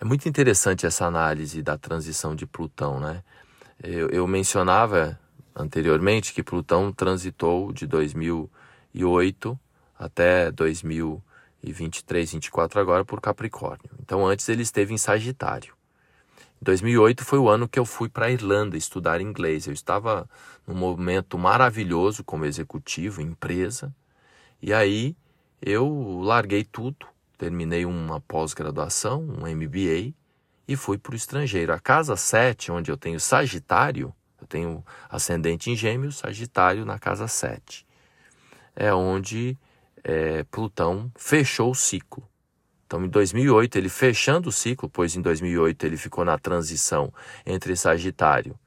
É 0.00 0.04
muito 0.04 0.28
interessante 0.28 0.86
essa 0.86 1.06
análise 1.06 1.60
da 1.62 1.76
transição 1.76 2.34
de 2.34 2.46
Plutão, 2.46 3.00
né? 3.00 3.22
Eu, 3.82 4.08
eu 4.10 4.26
mencionava 4.26 5.18
anteriormente 5.54 6.32
que 6.32 6.42
Plutão 6.42 6.92
transitou 6.92 7.72
de 7.72 7.86
2008 7.86 9.58
até 9.98 10.52
2023, 10.52 12.32
24 12.32 12.80
agora 12.80 13.04
por 13.04 13.20
Capricórnio. 13.20 13.90
Então 14.00 14.24
antes 14.24 14.48
ele 14.48 14.62
esteve 14.62 14.94
em 14.94 14.98
Sagitário. 14.98 15.77
2008 16.60 17.24
foi 17.24 17.38
o 17.38 17.48
ano 17.48 17.68
que 17.68 17.78
eu 17.78 17.84
fui 17.84 18.08
para 18.08 18.26
a 18.26 18.30
Irlanda 18.30 18.76
estudar 18.76 19.20
inglês. 19.20 19.66
Eu 19.66 19.72
estava 19.72 20.28
num 20.66 20.74
momento 20.74 21.38
maravilhoso 21.38 22.24
como 22.24 22.44
executivo, 22.44 23.20
empresa. 23.20 23.94
E 24.60 24.72
aí 24.72 25.16
eu 25.60 26.20
larguei 26.22 26.64
tudo 26.64 27.06
terminei 27.38 27.86
uma 27.86 28.20
pós-graduação, 28.20 29.22
um 29.22 29.46
MBA, 29.46 30.12
e 30.66 30.76
fui 30.76 30.98
para 30.98 31.12
o 31.12 31.16
estrangeiro. 31.16 31.72
A 31.72 31.78
casa 31.78 32.16
7, 32.16 32.72
onde 32.72 32.90
eu 32.90 32.96
tenho 32.96 33.20
Sagitário, 33.20 34.12
eu 34.40 34.46
tenho 34.46 34.84
ascendente 35.08 35.70
em 35.70 35.76
Gêmeos, 35.76 36.18
Sagitário 36.18 36.84
na 36.84 36.98
casa 36.98 37.28
7, 37.28 37.86
é 38.74 38.92
onde 38.92 39.56
é, 40.02 40.42
Plutão 40.50 41.10
fechou 41.16 41.70
o 41.70 41.74
ciclo. 41.74 42.28
Então, 42.88 43.04
em 43.04 43.08
2008, 43.08 43.76
ele 43.76 43.90
fechando 43.90 44.48
o 44.48 44.52
ciclo, 44.52 44.88
pois 44.88 45.14
em 45.14 45.20
2008 45.20 45.84
ele 45.84 45.98
ficou 45.98 46.24
na 46.24 46.38
transição 46.38 47.12
entre 47.44 47.76
Sagitário 47.76 48.58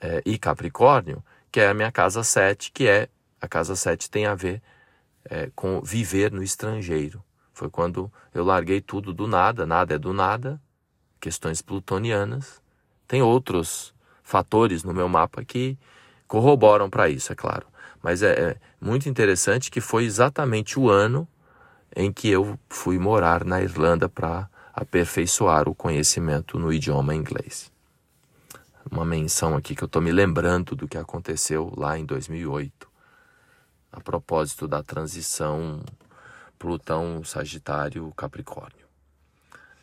é, 0.00 0.22
e 0.24 0.38
Capricórnio, 0.38 1.22
que 1.50 1.60
é 1.60 1.68
a 1.68 1.74
minha 1.74 1.92
casa 1.92 2.24
7, 2.24 2.72
que 2.72 2.88
é 2.88 3.10
a 3.38 3.46
casa 3.46 3.76
7 3.76 4.10
tem 4.10 4.24
a 4.24 4.34
ver 4.34 4.62
é, 5.26 5.50
com 5.54 5.82
viver 5.82 6.32
no 6.32 6.42
estrangeiro. 6.42 7.22
Foi 7.52 7.68
quando 7.68 8.10
eu 8.32 8.42
larguei 8.42 8.80
tudo 8.80 9.12
do 9.12 9.26
nada, 9.26 9.66
nada 9.66 9.96
é 9.96 9.98
do 9.98 10.14
nada, 10.14 10.58
questões 11.20 11.60
plutonianas. 11.60 12.62
Tem 13.06 13.20
outros 13.20 13.94
fatores 14.22 14.82
no 14.82 14.94
meu 14.94 15.10
mapa 15.10 15.44
que 15.44 15.76
corroboram 16.26 16.88
para 16.88 17.10
isso, 17.10 17.30
é 17.30 17.36
claro. 17.36 17.66
Mas 18.02 18.22
é, 18.22 18.32
é 18.32 18.56
muito 18.80 19.10
interessante 19.10 19.70
que 19.70 19.82
foi 19.82 20.04
exatamente 20.04 20.80
o 20.80 20.88
ano 20.88 21.28
em 21.94 22.12
que 22.12 22.28
eu 22.28 22.58
fui 22.68 22.98
morar 22.98 23.44
na 23.44 23.62
Irlanda 23.62 24.08
para 24.08 24.48
aperfeiçoar 24.72 25.68
o 25.68 25.74
conhecimento 25.74 26.58
no 26.58 26.72
idioma 26.72 27.14
inglês. 27.14 27.70
Uma 28.90 29.04
menção 29.04 29.54
aqui 29.54 29.74
que 29.74 29.84
eu 29.84 29.86
estou 29.86 30.02
me 30.02 30.10
lembrando 30.10 30.74
do 30.74 30.88
que 30.88 30.98
aconteceu 30.98 31.72
lá 31.76 31.98
em 31.98 32.04
2008, 32.04 32.90
a 33.92 34.00
propósito 34.00 34.66
da 34.66 34.82
transição 34.82 35.80
Plutão, 36.58 37.22
Sagitário, 37.24 38.12
Capricórnio. 38.16 38.86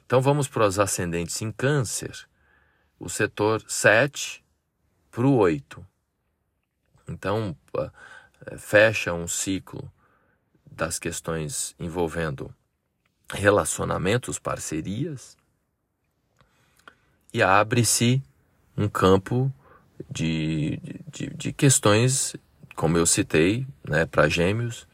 Então 0.06 0.22
vamos 0.22 0.48
para 0.48 0.66
os 0.66 0.80
ascendentes 0.80 1.42
em 1.42 1.52
Câncer, 1.52 2.28
o 3.00 3.10
setor 3.10 3.64
7 3.68 4.44
para 5.12 5.26
o 5.26 5.36
8. 5.36 5.86
Então 7.08 7.56
é, 8.48 8.58
fecha 8.58 9.14
um 9.14 9.28
ciclo 9.28 9.92
das 10.80 10.98
questões 10.98 11.76
envolvendo 11.78 12.56
relacionamentos, 13.30 14.40
parcerias, 14.40 15.38
e 17.34 17.44
abre-se 17.44 18.24
um 18.78 18.88
campo 18.88 19.54
de, 20.10 20.80
de, 21.12 21.28
de, 21.32 21.54
questões, 21.54 22.34
como 22.78 22.98
eu 22.98 23.06
citei, 23.06 23.68
né, 23.88 24.06
para 24.06 24.30
gêmeos, 24.30 24.88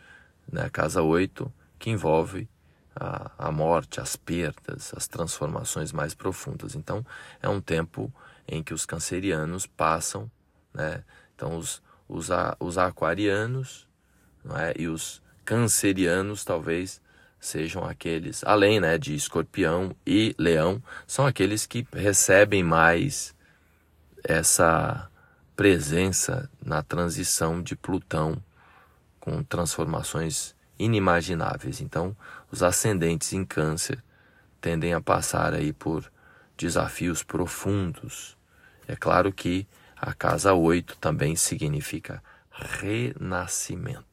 né, 0.52 0.69
casa 0.71 1.04
8, 1.04 1.54
que 1.78 1.91
envolve 1.91 2.50
a, 2.95 3.32
a 3.38 3.52
morte, 3.52 4.02
as 4.02 4.15
perdas, 4.15 4.91
as 4.98 5.08
transformações 5.08 5.91
mais 5.91 6.15
profundas. 6.15 6.74
Então, 6.74 7.06
é 7.41 7.48
um 7.48 7.62
tempo 7.62 8.12
em 8.48 8.63
que 8.63 8.74
os 8.74 8.88
cancerianos 8.88 9.67
passam, 9.67 10.30
né? 10.74 11.04
Então, 11.36 11.58
os, 11.58 11.82
os, 12.08 12.30
os 12.60 12.78
aquarianos 12.78 13.88
é? 14.56 14.74
e 14.78 14.88
os 14.88 15.21
cancerianos 15.46 16.44
talvez 16.44 17.02
sejam 17.40 17.84
aqueles, 17.84 18.44
além 18.44 18.80
né, 18.80 18.98
de 18.98 19.14
escorpião 19.14 19.96
e 20.06 20.36
leão, 20.38 20.82
são 21.06 21.26
aqueles 21.26 21.66
que 21.66 21.88
recebem 21.94 22.64
mais 22.64 23.36
essa 24.24 25.10
presença 25.56 26.50
na 26.64 26.82
transição 26.82 27.62
de 27.62 27.76
Plutão 27.76 28.42
com 29.20 29.44
transformações 29.44 30.56
inimagináveis. 30.78 31.80
Então, 31.80 32.16
os 32.52 32.64
ascendentes 32.64 33.32
em 33.32 33.46
Câncer 33.46 34.04
tendem 34.60 34.94
a 34.94 35.02
passar 35.02 35.54
aí 35.54 35.72
por 35.72 36.12
desafios 36.58 37.24
profundos. 37.24 38.36
É 38.88 38.96
claro 38.96 39.32
que 39.32 39.68
a 39.96 40.14
casa 40.14 40.54
8 40.54 40.98
também 40.98 41.36
significa 41.36 42.22
renascimento, 42.52 44.06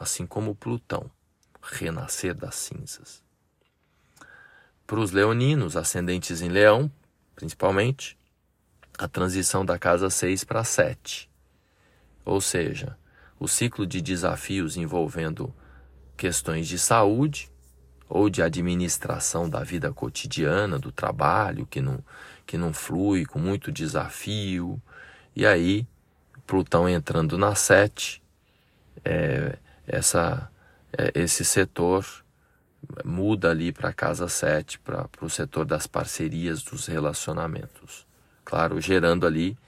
assim 0.00 0.26
como 0.26 0.54
Plutão, 0.54 1.10
renascer 1.60 2.34
das 2.34 2.54
cinzas. 2.54 3.22
Para 4.86 4.98
os 4.98 5.12
leoninos, 5.12 5.76
ascendentes 5.76 6.40
em 6.40 6.48
Leão, 6.48 6.90
principalmente, 7.36 8.18
a 8.98 9.06
transição 9.06 9.64
da 9.64 9.78
casa 9.78 10.08
6 10.08 10.42
para 10.44 10.64
7. 10.64 11.30
Ou 12.24 12.40
seja, 12.40 12.96
o 13.38 13.46
ciclo 13.46 13.86
de 13.86 14.00
desafios 14.00 14.74
envolvendo 14.74 15.54
questões 16.16 16.66
de 16.66 16.78
saúde 16.78 17.50
ou 18.08 18.30
de 18.30 18.42
administração 18.42 19.48
da 19.48 19.62
vida 19.62 19.92
cotidiana, 19.92 20.78
do 20.78 20.90
trabalho 20.90 21.66
que 21.66 21.80
não, 21.82 22.02
que 22.46 22.56
não 22.56 22.72
flui, 22.72 23.26
com 23.26 23.38
muito 23.38 23.70
desafio. 23.70 24.80
E 25.36 25.44
aí, 25.44 25.86
Plutão 26.46 26.88
entrando 26.88 27.36
na 27.36 27.54
7, 27.54 28.22
é, 29.04 29.56
essa, 29.90 30.50
é, 30.96 31.12
esse 31.14 31.44
setor 31.44 32.06
muda 33.04 33.50
ali 33.50 33.72
para 33.72 33.90
a 33.90 33.92
casa 33.92 34.28
7, 34.28 34.78
para 34.78 35.08
o 35.20 35.28
setor 35.28 35.64
das 35.64 35.86
parcerias, 35.86 36.62
dos 36.62 36.86
relacionamentos. 36.86 38.06
Claro, 38.44 38.80
gerando 38.80 39.26
ali 39.26 39.58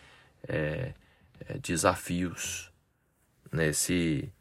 é, 0.49 0.95
é, 1.49 1.59
desafios 1.59 2.73
nesse, 3.51 4.33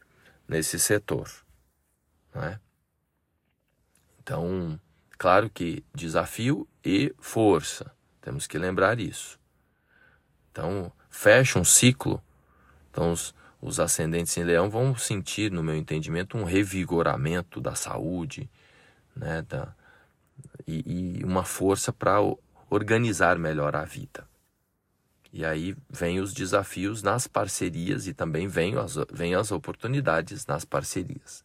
nesse 0.48 0.80
setor. 0.80 1.30
Né? 2.34 2.60
Então, 4.22 4.80
claro 5.17 5.50
que 5.50 5.84
desafio 5.94 6.67
e 6.86 7.13
força, 7.20 7.91
temos 8.22 8.48
que 8.48 8.58
lembrar 8.58 9.00
isso. 9.00 9.39
Então, 10.52 10.91
fecha 11.10 11.60
um 11.60 11.63
ciclo. 11.63 12.22
Então, 12.89 13.12
os, 13.12 13.34
os 13.62 13.80
ascendentes 13.80 14.36
em 14.38 14.43
leão 14.43 14.69
vão 14.69 14.95
sentir, 14.95 15.52
no 15.52 15.62
meu 15.62 15.76
entendimento, 15.76 16.38
um 16.38 16.43
revigoramento 16.43 17.62
da 17.62 17.76
saúde, 17.76 18.50
né, 19.15 19.43
da, 19.43 19.74
e, 20.67 21.19
e 21.19 21.24
uma 21.24 21.43
força 21.43 21.93
para 21.93 22.17
organizar 22.69 23.38
melhor 23.38 23.76
a 23.76 23.86
vida. 23.86 24.28
E 25.32 25.45
aí 25.45 25.76
vem 25.89 26.19
os 26.19 26.34
desafios 26.34 27.04
nas 27.04 27.28
parcerias 27.28 28.08
e 28.08 28.13
também 28.13 28.47
vem 28.47 28.76
as, 28.78 28.95
vem 29.13 29.36
as 29.36 29.52
oportunidades 29.52 30.45
nas 30.45 30.65
parcerias. 30.65 31.43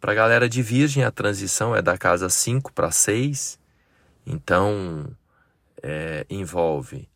Para 0.00 0.12
a 0.12 0.14
galera 0.14 0.48
de 0.48 0.62
Virgem, 0.62 1.02
a 1.02 1.10
transição 1.10 1.74
é 1.74 1.80
da 1.80 1.96
casa 1.96 2.28
5 2.28 2.72
para 2.72 2.90
6, 2.90 3.58
então 4.24 5.08
é, 5.82 6.26
envolve 6.28 7.08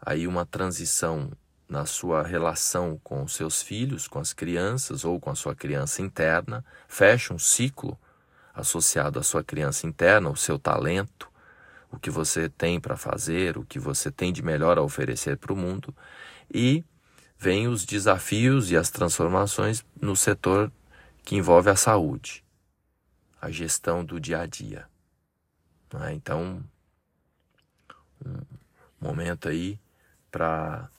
aí 0.00 0.26
uma 0.26 0.46
transição 0.46 1.30
na 1.68 1.84
sua 1.84 2.22
relação 2.22 2.98
com 3.04 3.28
seus 3.28 3.60
filhos, 3.60 4.08
com 4.08 4.18
as 4.18 4.32
crianças 4.32 5.04
ou 5.04 5.20
com 5.20 5.30
a 5.30 5.34
sua 5.34 5.54
criança 5.54 6.00
interna, 6.00 6.64
fecha 6.88 7.34
um 7.34 7.38
ciclo 7.38 7.98
associado 8.54 9.18
à 9.18 9.22
sua 9.22 9.44
criança 9.44 9.86
interna, 9.86 10.30
o 10.30 10.36
seu 10.36 10.58
talento, 10.58 11.30
o 11.90 11.98
que 11.98 12.10
você 12.10 12.48
tem 12.48 12.80
para 12.80 12.96
fazer, 12.96 13.58
o 13.58 13.64
que 13.64 13.78
você 13.78 14.10
tem 14.10 14.32
de 14.32 14.42
melhor 14.42 14.78
a 14.78 14.82
oferecer 14.82 15.36
para 15.36 15.52
o 15.52 15.56
mundo, 15.56 15.94
e 16.52 16.84
vem 17.38 17.68
os 17.68 17.84
desafios 17.84 18.70
e 18.70 18.76
as 18.76 18.90
transformações 18.90 19.84
no 20.00 20.16
setor 20.16 20.72
que 21.22 21.36
envolve 21.36 21.70
a 21.70 21.76
saúde, 21.76 22.42
a 23.40 23.50
gestão 23.50 24.04
do 24.04 24.18
dia 24.18 24.40
a 24.40 24.46
dia. 24.46 24.86
É? 26.02 26.12
Então, 26.12 26.62
um 28.24 28.40
momento 29.00 29.48
aí 29.48 29.78
para 30.30 30.90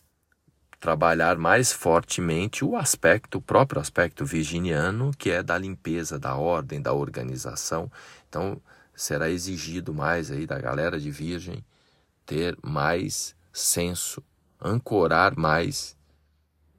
trabalhar 0.80 1.38
mais 1.38 1.74
fortemente 1.74 2.64
o 2.64 2.76
aspecto, 2.76 3.40
o 3.40 3.42
próprio 3.42 3.82
aspecto 3.82 4.26
virginiano, 4.26 5.12
que 5.18 5.30
é 5.30 5.44
da 5.44 5.58
limpeza, 5.58 6.18
da 6.18 6.36
ordem, 6.36 6.82
da 6.82 6.94
organização. 6.94 7.92
Então, 8.28 8.62
será 8.96 9.30
exigido 9.30 9.94
mais 9.94 10.32
aí 10.32 10.46
da 10.46 10.60
galera 10.60 11.00
de 11.00 11.12
Virgem 11.12 11.64
ter 12.26 12.58
mais 12.62 13.36
senso, 13.52 14.24
ancorar 14.62 15.38
mais 15.38 15.98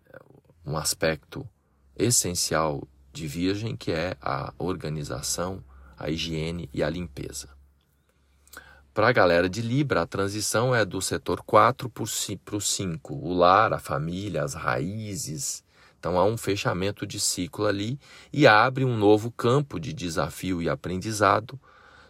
eh, 0.06 0.18
um 0.64 0.76
aspecto 0.76 1.46
essencial 1.96 2.86
de 3.12 3.26
Virgem, 3.26 3.76
que 3.76 3.92
é 3.92 4.16
a 4.22 4.54
organização, 4.58 5.62
a 5.98 6.08
higiene 6.08 6.70
e 6.72 6.82
a 6.82 6.88
limpeza. 6.88 7.59
Para 9.00 9.08
a 9.08 9.12
galera 9.12 9.48
de 9.48 9.62
Libra, 9.62 10.02
a 10.02 10.06
transição 10.06 10.74
é 10.74 10.84
do 10.84 11.00
setor 11.00 11.42
4 11.42 11.88
para 11.88 12.04
o 12.54 12.60
5, 12.60 13.14
o 13.14 13.32
lar, 13.32 13.72
a 13.72 13.78
família, 13.78 14.44
as 14.44 14.52
raízes. 14.52 15.64
Então 15.98 16.18
há 16.18 16.24
um 16.26 16.36
fechamento 16.36 17.06
de 17.06 17.18
ciclo 17.18 17.64
ali 17.64 17.98
e 18.30 18.46
abre 18.46 18.84
um 18.84 18.94
novo 18.98 19.30
campo 19.30 19.80
de 19.80 19.94
desafio 19.94 20.60
e 20.60 20.68
aprendizado 20.68 21.58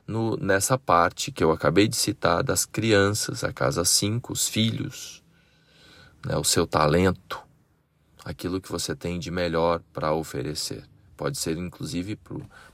no, 0.05 0.37
nessa 0.37 0.77
parte 0.77 1.31
que 1.31 1.45
eu 1.45 1.53
acabei 1.53 1.87
de 1.87 1.95
citar 1.95 2.43
das 2.43 2.67
crianças, 2.67 3.45
a 3.45 3.53
casa 3.53 3.85
5, 3.85 4.33
os 4.33 4.49
filhos, 4.49 5.23
né, 6.27 6.37
o 6.37 6.43
seu 6.43 6.67
talento, 6.67 7.41
aquilo 8.25 8.61
que 8.61 8.69
você 8.69 8.97
tem 8.97 9.17
de 9.21 9.31
melhor 9.31 9.81
para 9.93 10.13
oferecer. 10.13 10.83
Pode 11.17 11.39
ser, 11.39 11.57
inclusive, 11.57 12.19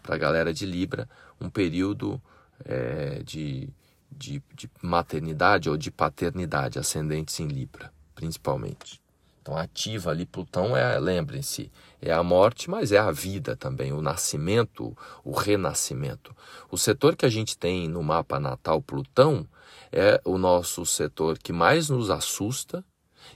para 0.03 0.15
a 0.15 0.19
galera 0.19 0.55
de 0.55 0.65
Libra, 0.65 1.07
um 1.39 1.51
período 1.51 2.19
é, 2.65 3.23
de, 3.23 3.69
de, 4.11 4.43
de 4.55 4.71
maternidade 4.83 5.69
ou 5.69 5.77
de 5.77 5.91
paternidade, 5.91 6.79
ascendentes 6.79 7.39
em 7.41 7.47
Libra, 7.47 7.93
principalmente. 8.15 9.01
Então, 9.47 9.57
ativa 9.57 10.11
ali, 10.11 10.27
Plutão 10.27 10.77
é, 10.77 10.99
lembrem-se, 10.99 11.71
é 12.03 12.13
a 12.13 12.21
morte, 12.21 12.69
mas 12.69 12.91
é 12.91 12.99
a 12.99 13.13
vida 13.13 13.55
também, 13.55 13.93
o 13.93 14.03
nascimento, 14.03 14.97
o 15.23 15.31
renascimento. 15.31 16.35
O 16.69 16.77
setor 16.77 17.15
que 17.15 17.25
a 17.25 17.29
gente 17.29 17.57
tem 17.57 17.87
no 17.87 18.03
mapa 18.03 18.41
natal 18.41 18.83
Plutão 18.83 19.47
é 19.93 20.21
o 20.25 20.37
nosso 20.37 20.85
setor 20.85 21.39
que 21.39 21.53
mais 21.53 21.89
nos 21.89 22.11
assusta 22.11 22.85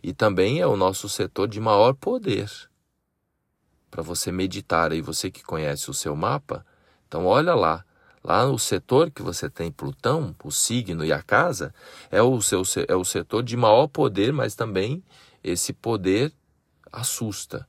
e 0.02 0.12
também 0.12 0.60
é 0.60 0.66
o 0.66 0.76
nosso 0.76 1.08
setor 1.08 1.46
de 1.46 1.60
maior 1.60 1.94
poder. 1.94 2.50
Para 3.88 4.02
você 4.02 4.32
meditar 4.32 4.90
aí, 4.90 5.00
você 5.00 5.30
que 5.30 5.44
conhece 5.44 5.90
o 5.90 5.94
seu 5.94 6.16
mapa, 6.16 6.66
então 7.06 7.24
olha 7.24 7.54
lá, 7.54 7.84
Lá 8.22 8.44
no 8.44 8.58
setor 8.58 9.10
que 9.10 9.22
você 9.22 9.48
tem 9.48 9.72
Plutão, 9.72 10.34
o 10.44 10.50
signo 10.50 11.04
e 11.04 11.12
a 11.12 11.22
casa, 11.22 11.74
é 12.10 12.20
o, 12.22 12.40
seu, 12.42 12.62
é 12.86 12.94
o 12.94 13.04
setor 13.04 13.42
de 13.42 13.56
maior 13.56 13.86
poder, 13.86 14.32
mas 14.32 14.54
também 14.54 15.02
esse 15.42 15.72
poder 15.72 16.32
assusta. 16.92 17.66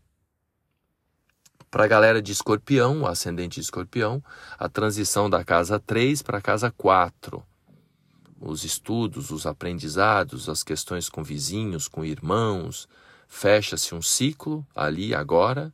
Para 1.69 1.85
a 1.85 1.87
galera 1.87 2.21
de 2.21 2.33
escorpião, 2.33 3.03
o 3.03 3.07
ascendente 3.07 3.55
de 3.55 3.61
escorpião, 3.61 4.21
a 4.59 4.67
transição 4.67 5.29
da 5.29 5.41
casa 5.41 5.79
3 5.79 6.21
para 6.21 6.39
a 6.39 6.41
casa 6.41 6.69
4. 6.69 7.41
Os 8.41 8.65
estudos, 8.65 9.31
os 9.31 9.45
aprendizados, 9.45 10.49
as 10.49 10.63
questões 10.63 11.07
com 11.07 11.23
vizinhos, 11.23 11.87
com 11.87 12.03
irmãos, 12.03 12.89
fecha-se 13.25 13.95
um 13.95 14.01
ciclo 14.01 14.67
ali 14.75 15.15
agora 15.15 15.73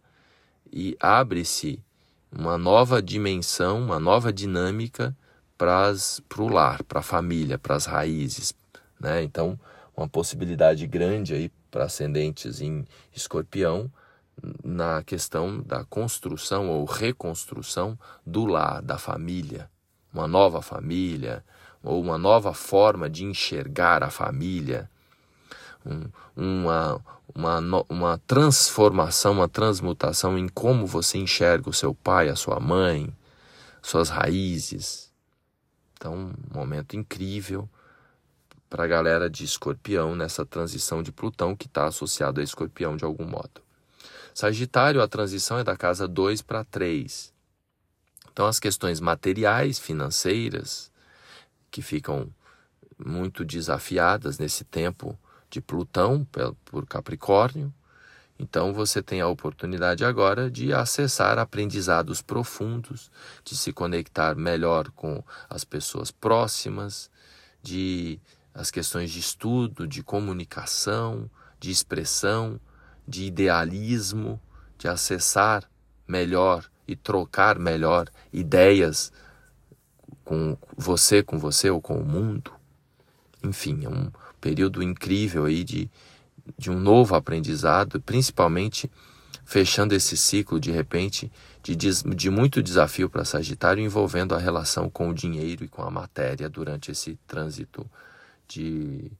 e 0.71 0.95
abre-se 0.99 1.83
uma 2.37 2.55
nova 2.55 3.01
dimensão, 3.01 3.81
uma 3.81 3.99
nova 3.99 4.31
dinâmica 4.31 5.17
para 5.57 5.91
o 6.37 6.47
lar, 6.47 6.83
para 6.83 6.99
a 6.99 7.03
família, 7.03 7.57
para 7.57 7.75
as 7.75 7.87
raízes. 7.87 8.53
Né? 8.99 9.23
Então, 9.23 9.59
uma 9.95 10.07
possibilidade 10.07 10.85
grande 10.85 11.33
aí 11.33 11.51
para 11.71 11.85
ascendentes 11.85 12.61
em 12.61 12.85
escorpião 13.11 13.91
na 14.63 15.01
questão 15.01 15.63
da 15.63 15.83
construção 15.83 16.69
ou 16.69 16.85
reconstrução 16.85 17.97
do 18.23 18.45
lar, 18.45 18.83
da 18.83 18.99
família. 18.99 19.67
Uma 20.13 20.27
nova 20.27 20.61
família, 20.61 21.43
ou 21.81 21.99
uma 21.99 22.19
nova 22.19 22.53
forma 22.53 23.09
de 23.09 23.25
enxergar 23.25 24.03
a 24.03 24.11
família, 24.11 24.87
uma, 26.35 27.01
uma, 27.33 27.85
uma 27.89 28.17
transformação, 28.25 29.33
uma 29.33 29.47
transmutação 29.47 30.37
em 30.37 30.47
como 30.47 30.85
você 30.85 31.17
enxerga 31.17 31.69
o 31.69 31.73
seu 31.73 31.93
pai, 31.93 32.29
a 32.29 32.35
sua 32.35 32.59
mãe, 32.59 33.13
suas 33.81 34.09
raízes. 34.09 35.11
Então, 35.93 36.13
um 36.13 36.33
momento 36.53 36.95
incrível 36.95 37.69
para 38.69 38.83
a 38.83 38.87
galera 38.87 39.29
de 39.29 39.43
escorpião 39.43 40.15
nessa 40.15 40.45
transição 40.45 41.01
de 41.01 41.11
Plutão 41.11 41.55
que 41.55 41.67
está 41.67 41.85
associado 41.85 42.39
a 42.39 42.43
escorpião 42.43 42.97
de 42.97 43.05
algum 43.05 43.25
modo. 43.25 43.61
Sagitário, 44.33 45.01
a 45.01 45.07
transição 45.07 45.57
é 45.57 45.63
da 45.63 45.75
casa 45.75 46.07
2 46.07 46.41
para 46.41 46.63
3. 46.63 47.33
Então, 48.31 48.45
as 48.45 48.59
questões 48.59 48.99
materiais, 48.99 49.79
financeiras, 49.79 50.91
que 51.71 51.81
ficam 51.81 52.29
muito 53.03 53.43
desafiadas 53.43 54.37
nesse 54.37 54.63
tempo 54.63 55.17
de 55.49 55.61
Plutão 55.61 56.27
por 56.65 56.85
Capricórnio. 56.85 57.73
Então 58.39 58.73
você 58.73 59.01
tem 59.01 59.19
a 59.19 59.27
oportunidade 59.27 60.05
agora 60.05 60.49
de 60.49 60.71
acessar 60.71 61.39
aprendizados 61.39 62.21
profundos, 62.21 63.09
de 63.43 63.57
se 63.57 63.73
conectar 63.73 64.35
melhor 64.35 64.91
com 64.91 65.23
as 65.49 65.63
pessoas 65.63 66.11
próximas, 66.11 67.09
de 67.63 68.19
as 68.53 68.69
questões 68.69 69.11
de 69.11 69.19
estudo, 69.19 69.87
de 69.87 70.03
comunicação, 70.03 71.29
de 71.59 71.71
expressão, 71.71 72.59
de 73.07 73.25
idealismo, 73.25 74.39
de 74.77 74.87
acessar 74.87 75.63
melhor 76.07 76.65
e 76.87 76.95
trocar 76.95 77.57
melhor 77.57 78.07
ideias 78.31 79.11
com 80.23 80.57
você, 80.75 81.23
com 81.23 81.37
você 81.39 81.69
ou 81.69 81.81
com 81.81 81.99
o 81.99 82.05
mundo. 82.05 82.56
Enfim, 83.43 83.85
é 83.85 83.89
um 83.89 84.11
período 84.39 84.81
incrível 84.81 85.45
aí 85.45 85.63
de, 85.63 85.89
de 86.57 86.71
um 86.71 86.79
novo 86.79 87.15
aprendizado, 87.15 88.01
principalmente 88.01 88.89
fechando 89.45 89.95
esse 89.95 90.17
ciclo 90.17 90.59
de 90.59 90.71
repente 90.71 91.31
de, 91.63 91.75
de 91.75 92.29
muito 92.29 92.61
desafio 92.61 93.09
para 93.09 93.25
Sagitário 93.25 93.83
envolvendo 93.83 94.35
a 94.35 94.37
relação 94.37 94.89
com 94.89 95.09
o 95.09 95.13
dinheiro 95.13 95.63
e 95.63 95.67
com 95.67 95.81
a 95.81 95.91
matéria 95.91 96.49
durante 96.49 96.91
esse 96.91 97.17
trânsito 97.27 97.89
de 98.47 99.11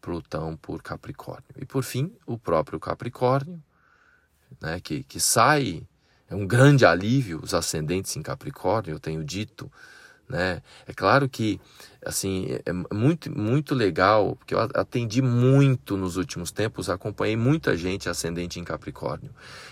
Plutão 0.00 0.56
por 0.56 0.82
Capricórnio. 0.82 1.48
E 1.60 1.64
por 1.64 1.82
fim, 1.82 2.12
o 2.26 2.38
próprio 2.38 2.78
Capricórnio, 2.78 3.62
né, 4.60 4.80
que, 4.80 5.02
que 5.02 5.18
sai, 5.18 5.86
é 6.28 6.34
um 6.34 6.46
grande 6.46 6.84
alívio 6.84 7.40
os 7.42 7.54
ascendentes 7.54 8.16
em 8.16 8.22
Capricórnio, 8.22 8.94
eu 8.94 9.00
tenho 9.00 9.24
dito, 9.24 9.70
né? 10.28 10.62
É 10.86 10.92
claro 10.92 11.28
que 11.28 11.60
assim 12.04 12.58
é 12.64 12.72
muito 12.94 13.30
muito 13.36 13.74
legal 13.74 14.36
porque 14.36 14.54
eu 14.54 14.60
atendi 14.60 15.22
muito 15.22 15.96
nos 15.96 16.16
últimos 16.16 16.50
tempos, 16.50 16.90
acompanhei 16.90 17.36
muita 17.36 17.76
gente 17.76 18.08
ascendente 18.08 18.58
em 18.58 18.64
Capricórnio 18.64 19.30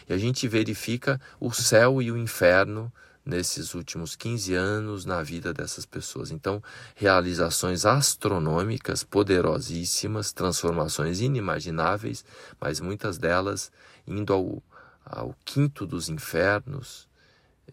e 0.08 0.12
a 0.12 0.18
gente 0.18 0.46
verifica 0.46 1.20
o 1.40 1.52
céu 1.52 2.00
e 2.00 2.10
o 2.10 2.16
inferno 2.16 2.92
nesses 3.24 3.74
últimos 3.74 4.14
15 4.14 4.54
anos 4.54 5.04
na 5.04 5.22
vida 5.22 5.52
dessas 5.52 5.86
pessoas. 5.86 6.30
Então, 6.30 6.62
realizações 6.94 7.86
astronômicas 7.86 9.02
poderosíssimas, 9.02 10.32
transformações 10.32 11.20
inimagináveis, 11.20 12.24
mas 12.60 12.80
muitas 12.80 13.16
delas 13.16 13.72
indo 14.06 14.32
ao, 14.32 14.62
ao 15.04 15.34
quinto 15.44 15.86
dos 15.86 16.08
infernos, 16.08 17.08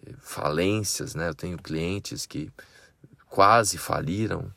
eh, 0.06 0.14
falências, 0.20 1.16
né? 1.16 1.30
Eu 1.30 1.36
tenho 1.36 1.58
clientes 1.58 2.26
que 2.26 2.50
quase 3.32 3.78
faliram 3.78 4.54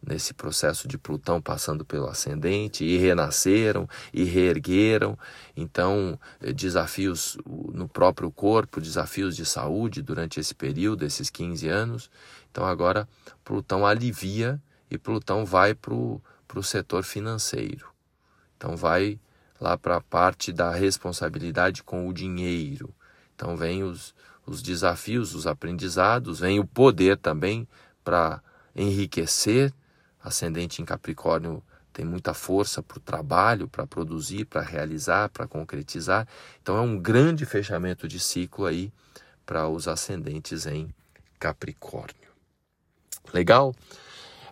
nesse 0.00 0.32
processo 0.32 0.86
de 0.86 0.96
Plutão 0.96 1.42
passando 1.42 1.84
pelo 1.84 2.06
ascendente 2.06 2.84
e 2.84 2.96
renasceram 2.96 3.88
e 4.12 4.22
reergueram. 4.22 5.18
Então, 5.56 6.18
eh, 6.40 6.52
desafios 6.52 7.36
no 7.44 7.88
próprio 7.88 8.30
corpo, 8.30 8.80
desafios 8.80 9.34
de 9.34 9.44
saúde 9.44 10.00
durante 10.00 10.38
esse 10.38 10.54
período, 10.54 11.04
esses 11.04 11.28
15 11.28 11.66
anos. 11.66 12.10
Então, 12.52 12.64
agora 12.64 13.08
Plutão 13.44 13.84
alivia 13.84 14.62
e 14.88 14.96
Plutão 14.96 15.44
vai 15.44 15.74
para 15.74 15.92
o 15.92 16.22
setor 16.62 17.02
financeiro. 17.02 17.88
Então, 18.56 18.76
vai 18.76 19.18
lá 19.60 19.76
para 19.76 19.96
a 19.96 20.00
parte 20.00 20.52
da 20.52 20.70
responsabilidade 20.70 21.82
com 21.82 22.06
o 22.06 22.12
dinheiro. 22.12 22.94
Então, 23.34 23.56
vem 23.56 23.82
os, 23.82 24.14
os 24.46 24.62
desafios, 24.62 25.34
os 25.34 25.48
aprendizados, 25.48 26.38
vem 26.38 26.60
o 26.60 26.64
poder 26.64 27.16
também 27.16 27.66
para 28.04 28.42
enriquecer. 28.76 29.72
Ascendente 30.22 30.80
em 30.80 30.84
Capricórnio 30.84 31.62
tem 31.92 32.04
muita 32.04 32.34
força 32.34 32.82
para 32.82 32.98
o 32.98 33.00
trabalho, 33.00 33.68
para 33.68 33.86
produzir, 33.86 34.44
para 34.44 34.60
realizar, 34.60 35.28
para 35.28 35.46
concretizar. 35.46 36.26
Então 36.60 36.76
é 36.76 36.80
um 36.80 36.98
grande 36.98 37.46
fechamento 37.46 38.06
de 38.08 38.18
ciclo 38.18 38.66
aí 38.66 38.92
para 39.46 39.68
os 39.68 39.86
ascendentes 39.86 40.66
em 40.66 40.92
Capricórnio. 41.38 42.32
Legal? 43.32 43.74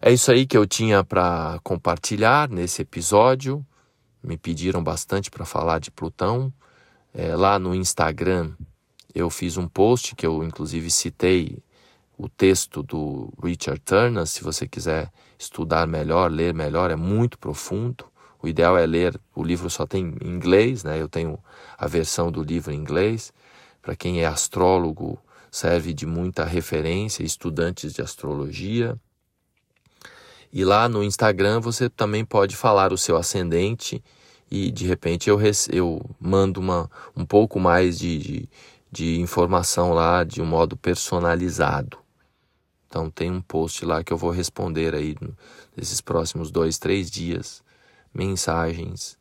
É 0.00 0.12
isso 0.12 0.30
aí 0.30 0.46
que 0.46 0.56
eu 0.56 0.66
tinha 0.66 1.02
para 1.02 1.58
compartilhar 1.62 2.48
nesse 2.48 2.82
episódio. 2.82 3.64
Me 4.22 4.36
pediram 4.36 4.82
bastante 4.82 5.30
para 5.30 5.44
falar 5.44 5.78
de 5.78 5.90
Plutão. 5.90 6.52
É, 7.12 7.34
lá 7.34 7.58
no 7.58 7.74
Instagram 7.74 8.52
eu 9.14 9.28
fiz 9.28 9.56
um 9.56 9.68
post 9.68 10.14
que 10.14 10.26
eu 10.26 10.42
inclusive 10.42 10.90
citei 10.90 11.58
o 12.16 12.28
texto 12.28 12.82
do 12.82 13.32
Richard 13.42 13.80
Turner, 13.80 14.26
se 14.26 14.42
você 14.42 14.68
quiser 14.68 15.10
estudar 15.38 15.86
melhor, 15.86 16.30
ler 16.30 16.54
melhor, 16.54 16.90
é 16.90 16.96
muito 16.96 17.38
profundo. 17.38 18.04
O 18.42 18.48
ideal 18.48 18.76
é 18.76 18.86
ler, 18.86 19.18
o 19.34 19.42
livro 19.42 19.70
só 19.70 19.86
tem 19.86 20.14
em 20.20 20.28
inglês, 20.28 20.84
né? 20.84 21.00
Eu 21.00 21.08
tenho 21.08 21.38
a 21.78 21.86
versão 21.86 22.30
do 22.30 22.42
livro 22.42 22.72
em 22.72 22.76
inglês. 22.76 23.32
Para 23.80 23.96
quem 23.96 24.20
é 24.20 24.26
astrólogo, 24.26 25.18
serve 25.50 25.92
de 25.92 26.06
muita 26.06 26.44
referência, 26.44 27.22
estudantes 27.22 27.92
de 27.92 28.02
astrologia. 28.02 28.98
E 30.52 30.64
lá 30.64 30.88
no 30.88 31.02
Instagram 31.02 31.60
você 31.60 31.88
também 31.88 32.24
pode 32.24 32.56
falar 32.56 32.92
o 32.92 32.98
seu 32.98 33.16
ascendente 33.16 34.02
e 34.50 34.70
de 34.70 34.86
repente 34.86 35.30
eu, 35.30 35.40
eu 35.70 36.10
mando 36.20 36.60
uma, 36.60 36.90
um 37.16 37.24
pouco 37.24 37.58
mais 37.58 37.98
de, 37.98 38.18
de, 38.18 38.48
de 38.90 39.20
informação 39.20 39.94
lá 39.94 40.24
de 40.24 40.42
um 40.42 40.46
modo 40.46 40.76
personalizado. 40.76 42.01
Então 42.92 43.08
tem 43.08 43.30
um 43.30 43.40
post 43.40 43.86
lá 43.86 44.04
que 44.04 44.12
eu 44.12 44.18
vou 44.18 44.30
responder 44.30 44.94
aí 44.94 45.16
nesses 45.74 46.02
próximos 46.02 46.50
dois, 46.50 46.76
três 46.76 47.10
dias, 47.10 47.64
mensagens 48.12 49.18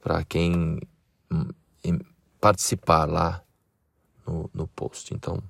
para 0.00 0.22
quem 0.22 0.78
hum, 1.28 1.48
participar 2.40 3.06
lá 3.06 3.42
no, 4.24 4.48
no 4.54 4.68
post. 4.68 5.12
Então 5.12 5.42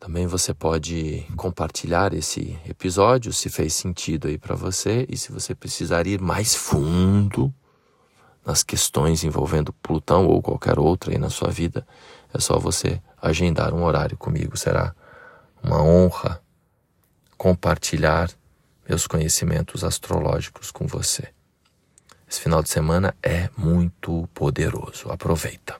também 0.00 0.26
você 0.26 0.52
pode 0.52 1.24
compartilhar 1.36 2.12
esse 2.12 2.58
episódio 2.68 3.32
se 3.32 3.48
fez 3.48 3.72
sentido 3.72 4.26
aí 4.26 4.36
para 4.36 4.56
você 4.56 5.06
e 5.08 5.16
se 5.16 5.30
você 5.30 5.54
precisar 5.54 6.08
ir 6.08 6.20
mais 6.20 6.56
fundo 6.56 7.54
nas 8.44 8.64
questões 8.64 9.22
envolvendo 9.22 9.72
Plutão 9.74 10.26
ou 10.26 10.42
qualquer 10.42 10.76
outra 10.76 11.12
aí 11.12 11.18
na 11.18 11.30
sua 11.30 11.50
vida, 11.50 11.86
é 12.34 12.40
só 12.40 12.58
você 12.58 13.00
agendar 13.22 13.72
um 13.72 13.84
horário 13.84 14.16
comigo, 14.18 14.56
será 14.56 14.92
uma 15.62 15.82
honra 15.82 16.42
compartilhar 17.36 18.30
meus 18.88 19.06
conhecimentos 19.06 19.84
astrológicos 19.84 20.70
com 20.70 20.86
você. 20.86 21.28
Esse 22.28 22.40
final 22.40 22.62
de 22.62 22.68
semana 22.68 23.14
é 23.22 23.48
muito 23.56 24.28
poderoso. 24.34 25.10
Aproveita. 25.10 25.76